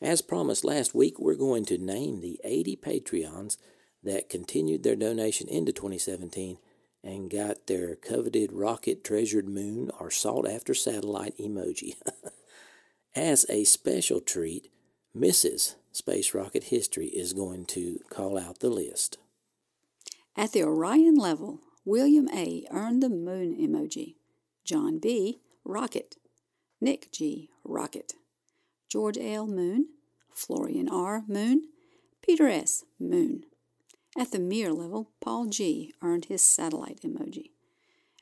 As 0.00 0.22
promised 0.22 0.64
last 0.64 0.94
week, 0.94 1.18
we're 1.18 1.34
going 1.34 1.64
to 1.66 1.78
name 1.78 2.20
the 2.20 2.40
80 2.44 2.76
Patreons 2.76 3.56
that 4.04 4.28
continued 4.28 4.84
their 4.84 4.94
donation 4.94 5.48
into 5.48 5.72
2017 5.72 6.58
and 7.02 7.30
got 7.30 7.66
their 7.66 7.96
coveted 7.96 8.52
rocket 8.52 9.02
treasured 9.02 9.48
moon 9.48 9.90
or 9.98 10.10
sought 10.10 10.48
after 10.48 10.74
satellite 10.74 11.36
emoji. 11.38 11.94
As 13.16 13.44
a 13.48 13.64
special 13.64 14.20
treat, 14.20 14.70
Mrs. 15.18 15.74
Space 15.90 16.32
Rocket 16.32 16.64
History 16.64 17.08
is 17.08 17.32
going 17.32 17.64
to 17.66 17.98
call 18.08 18.38
out 18.38 18.60
the 18.60 18.70
list. 18.70 19.18
At 20.36 20.52
the 20.52 20.62
Orion 20.62 21.16
level, 21.16 21.58
William 21.84 22.28
A. 22.32 22.64
earned 22.70 23.02
the 23.02 23.08
moon 23.08 23.52
emoji, 23.56 24.14
John 24.64 25.00
B. 25.00 25.40
rocket, 25.64 26.18
Nick 26.80 27.10
G. 27.10 27.50
rocket, 27.64 28.12
George 28.88 29.18
L. 29.20 29.48
moon, 29.48 29.88
Florian 30.30 30.88
R. 30.88 31.24
moon, 31.26 31.64
Peter 32.22 32.46
S. 32.46 32.84
moon. 33.00 33.44
At 34.16 34.30
the 34.30 34.38
Mir 34.38 34.72
level, 34.72 35.10
Paul 35.20 35.46
G. 35.46 35.94
earned 36.00 36.26
his 36.26 36.42
satellite 36.42 37.00
emoji. 37.02 37.50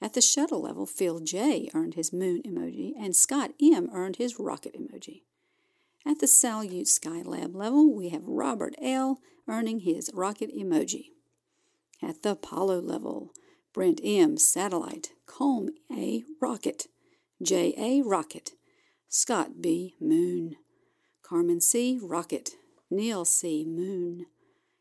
At 0.00 0.14
the 0.14 0.22
shuttle 0.22 0.62
level, 0.62 0.86
Phil 0.86 1.20
J. 1.20 1.68
earned 1.74 1.92
his 1.92 2.10
moon 2.10 2.40
emoji, 2.42 2.94
and 2.98 3.14
Scott 3.14 3.50
M. 3.60 3.90
earned 3.92 4.16
his 4.16 4.38
rocket 4.38 4.74
emoji. 4.74 5.24
At 6.06 6.20
the 6.20 6.26
Salyut 6.26 6.86
Skylab 6.86 7.56
level, 7.56 7.92
we 7.92 8.10
have 8.10 8.24
Robert 8.28 8.76
L. 8.80 9.18
earning 9.48 9.80
his 9.80 10.08
rocket 10.14 10.56
emoji. 10.56 11.06
At 12.00 12.22
the 12.22 12.30
Apollo 12.30 12.82
level, 12.82 13.32
Brent 13.74 14.00
M. 14.04 14.36
Satellite, 14.36 15.10
Colm 15.26 15.70
A. 15.92 16.22
Rocket, 16.40 16.86
J. 17.42 17.74
A. 17.76 18.02
Rocket, 18.02 18.52
Scott 19.08 19.60
B. 19.60 19.94
Moon, 20.00 20.54
Carmen 21.22 21.60
C. 21.60 21.98
Rocket, 22.00 22.50
Neil 22.88 23.24
C. 23.24 23.64
Moon, 23.66 24.26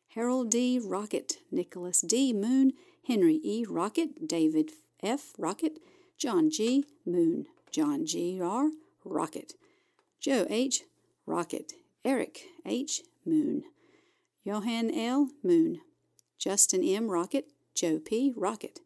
Harold 0.10 0.52
D. 0.52 0.80
Rocket, 0.80 1.38
Nicholas 1.52 2.02
D. 2.02 2.34
Moon, 2.34 2.74
Henry 3.08 3.40
E. 3.44 3.66
Rocket, 3.68 4.28
David 4.28 4.74
F. 5.02 5.34
Rocket, 5.40 5.80
John 6.20 6.52
G. 6.52 6.86
Moon, 7.04 7.48
John 7.72 8.06
G. 8.06 8.40
R. 8.40 8.70
Rocket, 9.04 9.54
Joe 10.20 10.46
H. 10.52 10.84
Rocket, 11.26 11.74
Eric 12.04 12.44
H. 12.66 13.02
Moon, 13.26 13.64
Johan 14.44 14.92
L. 14.94 15.30
Moon, 15.44 15.82
Justin 16.38 16.84
M. 16.84 17.10
Rocket, 17.10 17.46
Joe 17.74 18.00
P. 18.00 18.32
Rocket, 18.36 18.80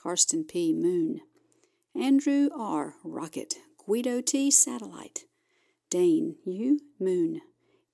Karsten 0.00 0.44
P. 0.44 0.72
Moon, 0.72 1.20
Andrew 1.94 2.48
R. 2.56 2.94
Rocket, 3.02 3.56
Guido 3.84 4.20
T. 4.20 4.50
Satellite, 4.50 5.24
Dane 5.90 6.36
U. 6.44 6.78
Moon, 7.00 7.40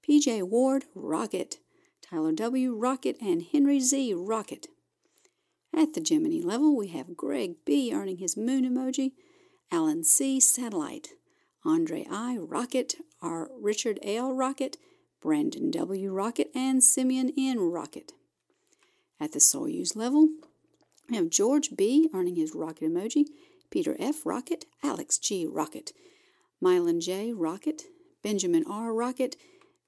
PJ 0.07 0.43
Ward 0.43 0.85
Rocket, 0.95 1.59
Tyler 2.03 2.33
W. 2.33 2.75
Rocket, 2.75 3.17
and 3.21 3.43
Henry 3.53 3.81
Z. 3.81 4.15
Rocket. 4.15 4.67
At 5.75 5.95
the 5.95 6.01
Gemini 6.01 6.41
level, 6.43 6.77
we 6.77 6.89
have 6.89 7.17
Greg 7.17 7.57
B. 7.65 7.93
earning 7.93 8.19
his 8.19 8.37
moon 8.37 8.65
emoji, 8.65 9.13
Alan 9.71 10.05
C. 10.05 10.41
Satellite, 10.41 11.11
Andre 11.65 12.07
I. 12.11 12.37
Rocket, 12.39 12.95
R. 13.21 13.51
Richard 13.61 13.99
L. 14.03 14.33
Rocket, 14.33 14.77
Brandon 15.21 15.71
W. 15.71 16.13
Rocket, 16.13 16.51
and 16.55 16.83
Simeon 16.83 17.33
N. 17.37 17.59
Rocket. 17.59 18.13
At 19.21 19.33
the 19.33 19.41
Soyuz 19.41 19.97
level, 19.97 20.29
we 21.11 21.17
have 21.17 21.31
George 21.31 21.71
B. 21.77 22.09
earning 22.15 22.37
his 22.37 22.55
rocket 22.55 22.91
emoji, 22.91 23.25
Peter 23.71 23.97
F. 23.99 24.25
Rocket, 24.25 24.67
Alex 24.83 25.19
G. 25.19 25.47
Rocket, 25.47 25.93
Mylan 26.63 27.01
J. 27.01 27.33
Rocket, 27.33 27.83
Benjamin 28.23 28.65
R. 28.69 28.93
Rocket, 28.93 29.37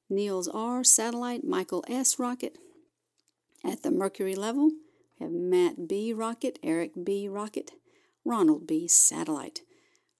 Niels 0.09 0.49
R. 0.49 0.83
Satellite, 0.83 1.45
Michael 1.45 1.85
S. 1.89 2.19
Rocket. 2.19 2.59
At 3.65 3.83
the 3.83 3.91
Mercury 3.91 4.35
level, 4.35 4.71
we 5.19 5.25
have 5.25 5.33
Matt 5.33 5.87
B. 5.87 6.13
Rocket, 6.13 6.59
Eric 6.63 6.93
B. 7.05 7.29
Rocket, 7.29 7.73
Ronald 8.25 8.67
B. 8.67 8.89
Satellite, 8.89 9.61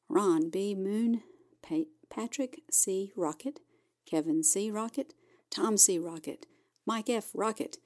Ron 0.09 0.51
B. 0.51 0.75
Moon, 0.75 1.23
pa- 1.71 1.91
Patrick 2.11 2.63
C. 2.71 3.13
Rocket, 3.17 3.61
Kevin 4.07 4.43
C. 4.43 4.71
Rocket, 4.71 5.15
Tom 5.51 5.77
C. 5.77 5.99
Rocket, 5.99 6.47
Mike 6.87 7.09
F. 7.09 7.31
Rocket, 7.35 7.79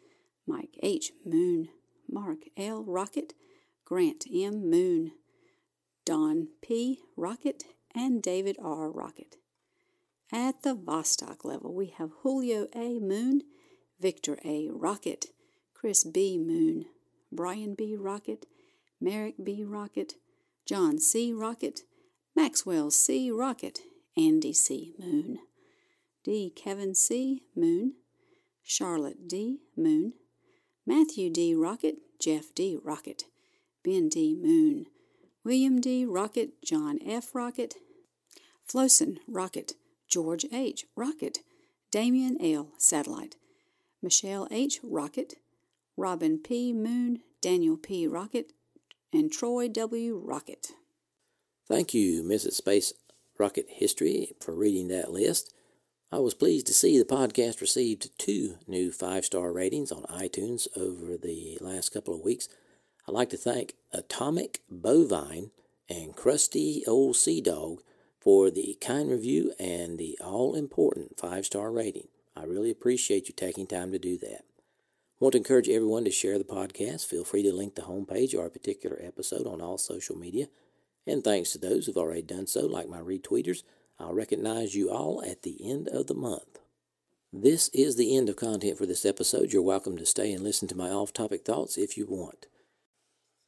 Mike 0.47 0.78
H. 0.82 1.12
Moon, 1.24 1.68
Mark 2.09 2.39
L. 2.57 2.82
Rocket, 2.82 3.35
Grant 3.85 4.24
M. 4.32 4.70
Moon, 4.70 5.12
Don 6.07 6.49
P. 6.62 7.01
Rocket, 7.16 7.64
and 7.95 8.22
David 8.22 8.57
R. 8.62 8.91
Rocket. 8.91 9.37
At 10.32 10.62
the 10.62 10.74
Vostok 10.74 11.45
level, 11.45 11.74
we 11.74 11.87
have 11.99 12.11
Julio 12.22 12.66
A. 12.74 12.99
Moon, 12.99 13.43
Victor 14.01 14.39
A. 14.45 14.68
Rocket, 14.72 15.26
Chris 15.74 16.05
B. 16.05 16.39
Moon, 16.39 16.87
Brian 17.30 17.74
B. 17.74 17.97
Rocket, 17.97 18.47
Merrick 19.01 19.37
B. 19.43 19.62
Rocket, 19.62 20.14
John 20.66 20.99
C. 20.99 21.32
Rocket, 21.32 21.80
Maxwell 22.37 22.91
C. 22.91 23.30
Rocket, 23.30 23.80
Andy 24.16 24.53
C. 24.53 24.93
Moon, 24.99 25.39
D. 26.24 26.53
Kevin 26.55 26.93
C. 26.95 27.45
Moon, 27.55 27.95
Charlotte 28.61 29.28
D. 29.28 29.61
Moon, 29.76 30.14
Matthew 30.85 31.30
D. 31.30 31.55
Rocket, 31.55 31.95
Jeff 32.20 32.53
D. 32.53 32.76
Rocket, 32.82 33.24
Ben 33.85 34.09
D. 34.09 34.35
Moon, 34.35 34.87
William 35.45 35.80
D. 35.80 36.05
Rocket, 36.05 36.61
John 36.64 36.99
F. 37.07 37.37
Rocket, 37.37 37.76
Flossen 38.68 39.18
Rocket, 39.28 39.74
George 40.09 40.45
H. 40.53 40.87
Rocket, 40.97 41.39
Damian 41.93 42.37
L. 42.41 42.70
Satellite, 42.78 43.37
Michelle 44.03 44.49
H. 44.51 44.80
Rocket, 44.82 45.35
Robin 45.97 46.41
P. 46.43 46.72
Moon, 46.72 47.20
Daniel 47.41 47.76
P. 47.76 48.09
Rocket, 48.09 48.53
and 49.12 49.30
Troy 49.30 49.68
W. 49.68 50.20
Rocket. 50.20 50.72
Thank 51.67 51.95
you, 51.95 52.23
Mrs. 52.23 52.53
Space 52.53 52.93
Rocket 53.39 53.67
History, 53.69 54.35
for 54.39 54.55
reading 54.55 54.89
that 54.89 55.11
list. 55.11 55.55
I 56.12 56.19
was 56.19 56.35
pleased 56.35 56.67
to 56.67 56.75
see 56.75 56.99
the 56.99 57.07
podcast 57.07 57.62
received 57.62 58.17
two 58.19 58.59
new 58.67 58.93
five 58.93 59.25
star 59.25 59.51
ratings 59.51 59.91
on 59.91 60.03
iTunes 60.05 60.69
over 60.77 61.17
the 61.17 61.57
last 61.62 61.89
couple 61.89 62.15
of 62.15 62.21
weeks. 62.21 62.51
I'd 63.09 63.15
like 63.15 63.31
to 63.31 63.39
thank 63.39 63.75
Atomic 63.93 64.61
Bovine 64.71 65.51
and 65.89 66.15
Crusty 66.15 66.85
Old 66.87 67.17
Sea 67.17 67.41
Dog 67.41 67.83
for 68.21 68.51
the 68.51 68.77
kind 68.81 69.11
review 69.11 69.55
and 69.59 69.99
the 69.99 70.19
all 70.23 70.55
important 70.55 71.19
five 71.19 71.47
star 71.47 71.73
rating. 71.73 72.09
I 72.37 72.45
really 72.45 72.71
appreciate 72.71 73.29
you 73.29 73.35
taking 73.35 73.67
time 73.67 73.91
to 73.93 73.99
do 73.99 74.19
that. 74.19 74.45
I 74.45 75.25
Want 75.25 75.33
to 75.33 75.39
encourage 75.39 75.71
everyone 75.71 76.05
to 76.05 76.11
share 76.11 76.37
the 76.37 76.45
podcast. 76.45 77.07
Feel 77.07 77.25
free 77.25 77.43
to 77.43 77.55
link 77.55 77.75
the 77.75 77.83
homepage 77.83 78.35
or 78.37 78.45
a 78.45 78.51
particular 78.51 79.01
episode 79.03 79.47
on 79.47 79.62
all 79.62 79.79
social 79.79 80.17
media. 80.17 80.49
And 81.07 81.22
thanks 81.22 81.52
to 81.52 81.59
those 81.59 81.86
who've 81.86 81.96
already 81.96 82.22
done 82.22 82.46
so, 82.46 82.66
like 82.66 82.88
my 82.88 83.00
retweeters, 83.00 83.62
I'll 83.98 84.14
recognize 84.14 84.74
you 84.74 84.90
all 84.90 85.22
at 85.24 85.42
the 85.42 85.59
end 85.68 85.88
of 85.88 86.07
the 86.07 86.14
month. 86.14 86.59
This 87.32 87.68
is 87.70 87.96
the 87.96 88.16
end 88.16 88.28
of 88.28 88.36
content 88.36 88.78
for 88.78 88.86
this 88.86 89.05
episode. 89.05 89.52
You're 89.52 89.62
welcome 89.62 89.96
to 89.98 90.07
stay 90.07 90.32
and 90.32 90.42
listen 90.42 90.68
to 90.68 90.76
my 90.76 90.90
off 90.90 91.12
topic 91.12 91.44
thoughts 91.44 91.76
if 91.76 91.96
you 91.96 92.07
want. 92.07 92.46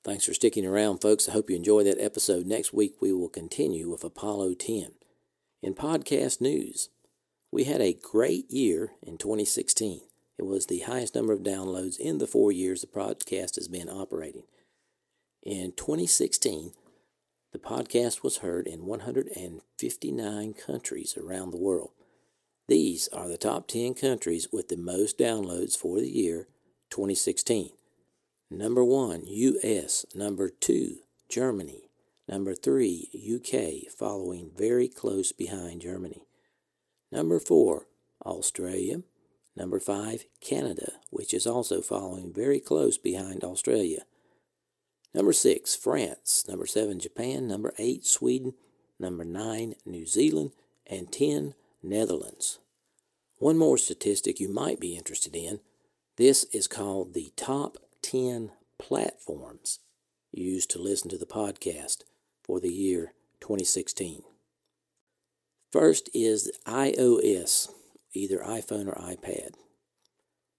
Thanks 0.04 0.24
for 0.24 0.34
sticking 0.34 0.66
around, 0.66 0.98
folks. 0.98 1.28
I 1.28 1.32
hope 1.32 1.50
you 1.50 1.56
enjoy 1.56 1.82
that 1.84 2.00
episode. 2.00 2.46
Next 2.46 2.72
week, 2.72 2.96
we 3.00 3.12
will 3.12 3.28
continue 3.28 3.90
with 3.90 4.04
Apollo 4.04 4.54
10. 4.54 4.92
In 5.62 5.74
podcast 5.74 6.40
news, 6.40 6.90
we 7.50 7.64
had 7.64 7.80
a 7.80 7.92
great 7.92 8.50
year 8.50 8.92
in 9.02 9.18
2016. 9.18 10.00
It 10.38 10.44
was 10.44 10.66
the 10.66 10.80
highest 10.80 11.14
number 11.14 11.32
of 11.32 11.40
downloads 11.40 11.98
in 11.98 12.18
the 12.18 12.26
four 12.26 12.52
years 12.52 12.82
the 12.82 12.86
podcast 12.86 13.54
has 13.56 13.66
been 13.66 13.88
operating. 13.88 14.44
In 15.42 15.72
2016, 15.72 16.72
the 17.56 17.62
podcast 17.62 18.22
was 18.22 18.38
heard 18.38 18.66
in 18.66 18.84
159 18.84 20.52
countries 20.52 21.16
around 21.16 21.50
the 21.50 21.56
world. 21.56 21.92
These 22.68 23.08
are 23.14 23.28
the 23.28 23.38
top 23.38 23.66
10 23.66 23.94
countries 23.94 24.48
with 24.52 24.68
the 24.68 24.76
most 24.76 25.16
downloads 25.16 25.74
for 25.74 25.98
the 25.98 26.10
year 26.10 26.48
2016. 26.90 27.70
Number 28.50 28.84
1, 28.84 29.22
US. 29.24 30.04
Number 30.14 30.50
2, 30.50 30.96
Germany. 31.30 31.88
Number 32.28 32.54
3, 32.54 33.08
UK, 33.36 33.90
following 33.90 34.50
very 34.54 34.88
close 34.88 35.32
behind 35.32 35.80
Germany. 35.80 36.26
Number 37.10 37.40
4, 37.40 37.86
Australia. 38.26 39.00
Number 39.56 39.80
5, 39.80 40.26
Canada, 40.42 40.92
which 41.08 41.32
is 41.32 41.46
also 41.46 41.80
following 41.80 42.34
very 42.34 42.60
close 42.60 42.98
behind 42.98 43.42
Australia. 43.42 44.02
Number 45.16 45.32
6, 45.32 45.74
France. 45.76 46.44
Number 46.46 46.66
7, 46.66 47.00
Japan. 47.00 47.48
Number 47.48 47.72
8, 47.78 48.04
Sweden. 48.04 48.52
Number 48.98 49.24
9, 49.24 49.74
New 49.86 50.04
Zealand. 50.04 50.52
And 50.86 51.10
10, 51.10 51.54
Netherlands. 51.82 52.58
One 53.38 53.56
more 53.56 53.78
statistic 53.78 54.38
you 54.40 54.50
might 54.50 54.78
be 54.78 54.94
interested 54.94 55.34
in 55.34 55.60
This 56.16 56.44
is 56.52 56.68
called 56.68 57.14
the 57.14 57.32
Top 57.34 57.78
10 58.02 58.52
Platforms 58.78 59.78
Used 60.32 60.70
to 60.72 60.78
Listen 60.78 61.08
to 61.08 61.18
the 61.18 61.24
Podcast 61.24 62.02
for 62.44 62.60
the 62.60 62.72
year 62.72 63.14
2016. 63.40 64.22
First 65.72 66.10
is 66.12 66.52
iOS, 66.66 67.70
either 68.12 68.40
iPhone 68.40 68.86
or 68.86 69.00
iPad. 69.00 69.54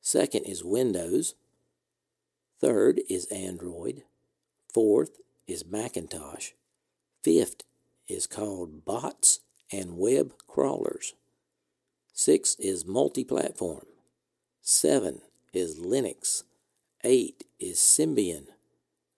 Second 0.02 0.46
is 0.46 0.64
Windows. 0.64 1.36
Third 2.60 3.02
is 3.08 3.26
Android. 3.26 4.02
Fourth 4.78 5.22
is 5.48 5.66
Macintosh. 5.66 6.52
Fifth 7.24 7.64
is 8.08 8.28
called 8.28 8.86
bots 8.86 9.40
and 9.72 9.98
web 9.98 10.34
crawlers. 10.46 11.16
Six 12.14 12.56
is 12.60 12.86
multi 12.86 13.24
platform. 13.24 13.88
Seven 14.62 15.22
is 15.52 15.80
Linux. 15.80 16.44
Eight 17.04 17.44
is 17.60 17.80
Symbian. 17.80 18.50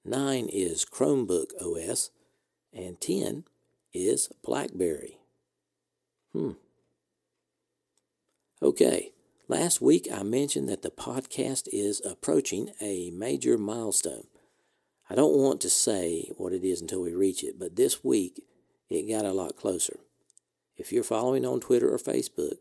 Nine 0.06 0.48
is 0.48 0.86
Chromebook 0.86 1.48
OS. 1.62 2.12
And 2.72 3.02
ten 3.02 3.44
is 3.94 4.30
Blackberry. 4.42 5.18
Hmm. 6.32 6.52
Okay, 8.62 9.12
last 9.50 9.82
week 9.82 10.08
I 10.10 10.24
mentioned 10.24 10.70
that 10.70 10.84
the 10.84 10.90
podcast 10.90 11.68
is 11.74 12.02
approaching 12.06 12.72
a 12.80 13.12
major 13.12 13.58
milestone. 13.58 14.28
I 15.10 15.16
don't 15.16 15.38
want 15.38 15.60
to 15.62 15.70
say 15.70 16.30
what 16.38 16.54
it 16.54 16.64
is 16.64 16.82
until 16.82 17.02
we 17.02 17.14
reach 17.14 17.44
it, 17.44 17.58
but 17.58 17.76
this 17.76 18.04
week 18.04 18.44
it 18.90 19.10
got 19.10 19.26
a 19.26 19.34
lot 19.34 19.56
closer. 19.56 20.00
If 20.78 20.92
you're 20.92 21.04
following 21.04 21.46
on 21.46 21.60
Twitter 21.60 21.92
or 21.92 21.98
Facebook, 21.98 22.58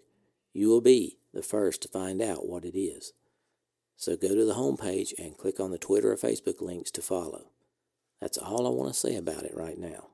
you 0.53 0.69
will 0.69 0.81
be 0.81 1.19
the 1.33 1.43
first 1.43 1.83
to 1.83 1.89
find 1.89 2.23
out 2.23 2.49
what 2.49 2.65
it 2.65 2.79
is. 2.79 3.13
So 3.97 4.17
go 4.17 4.29
to 4.29 4.45
the 4.45 4.55
homepage 4.55 5.13
and 5.19 5.37
click 5.37 5.61
on 5.61 5.71
the 5.71 5.79
Twitter 5.79 6.13
or 6.13 6.17
Facebook 6.17 6.61
links 6.61 6.91
to 6.93 7.03
follow. 7.03 7.51
That's 8.21 8.39
all 8.39 8.67
I 8.67 8.71
want 8.71 8.93
to 8.93 8.99
say 8.99 9.17
about 9.17 9.45
it 9.45 9.55
right 9.55 9.79
now. 9.79 10.09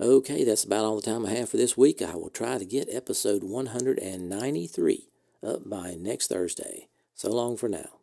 Okay, 0.00 0.44
that's 0.44 0.64
about 0.64 0.84
all 0.84 0.96
the 0.96 1.02
time 1.02 1.26
I 1.26 1.30
have 1.30 1.50
for 1.50 1.56
this 1.56 1.76
week. 1.76 2.02
I 2.02 2.14
will 2.16 2.30
try 2.30 2.58
to 2.58 2.64
get 2.64 2.88
episode 2.90 3.44
193 3.44 5.08
up 5.46 5.68
by 5.68 5.94
next 5.98 6.28
Thursday. 6.28 6.88
So 7.14 7.30
long 7.30 7.56
for 7.56 7.68
now. 7.68 7.99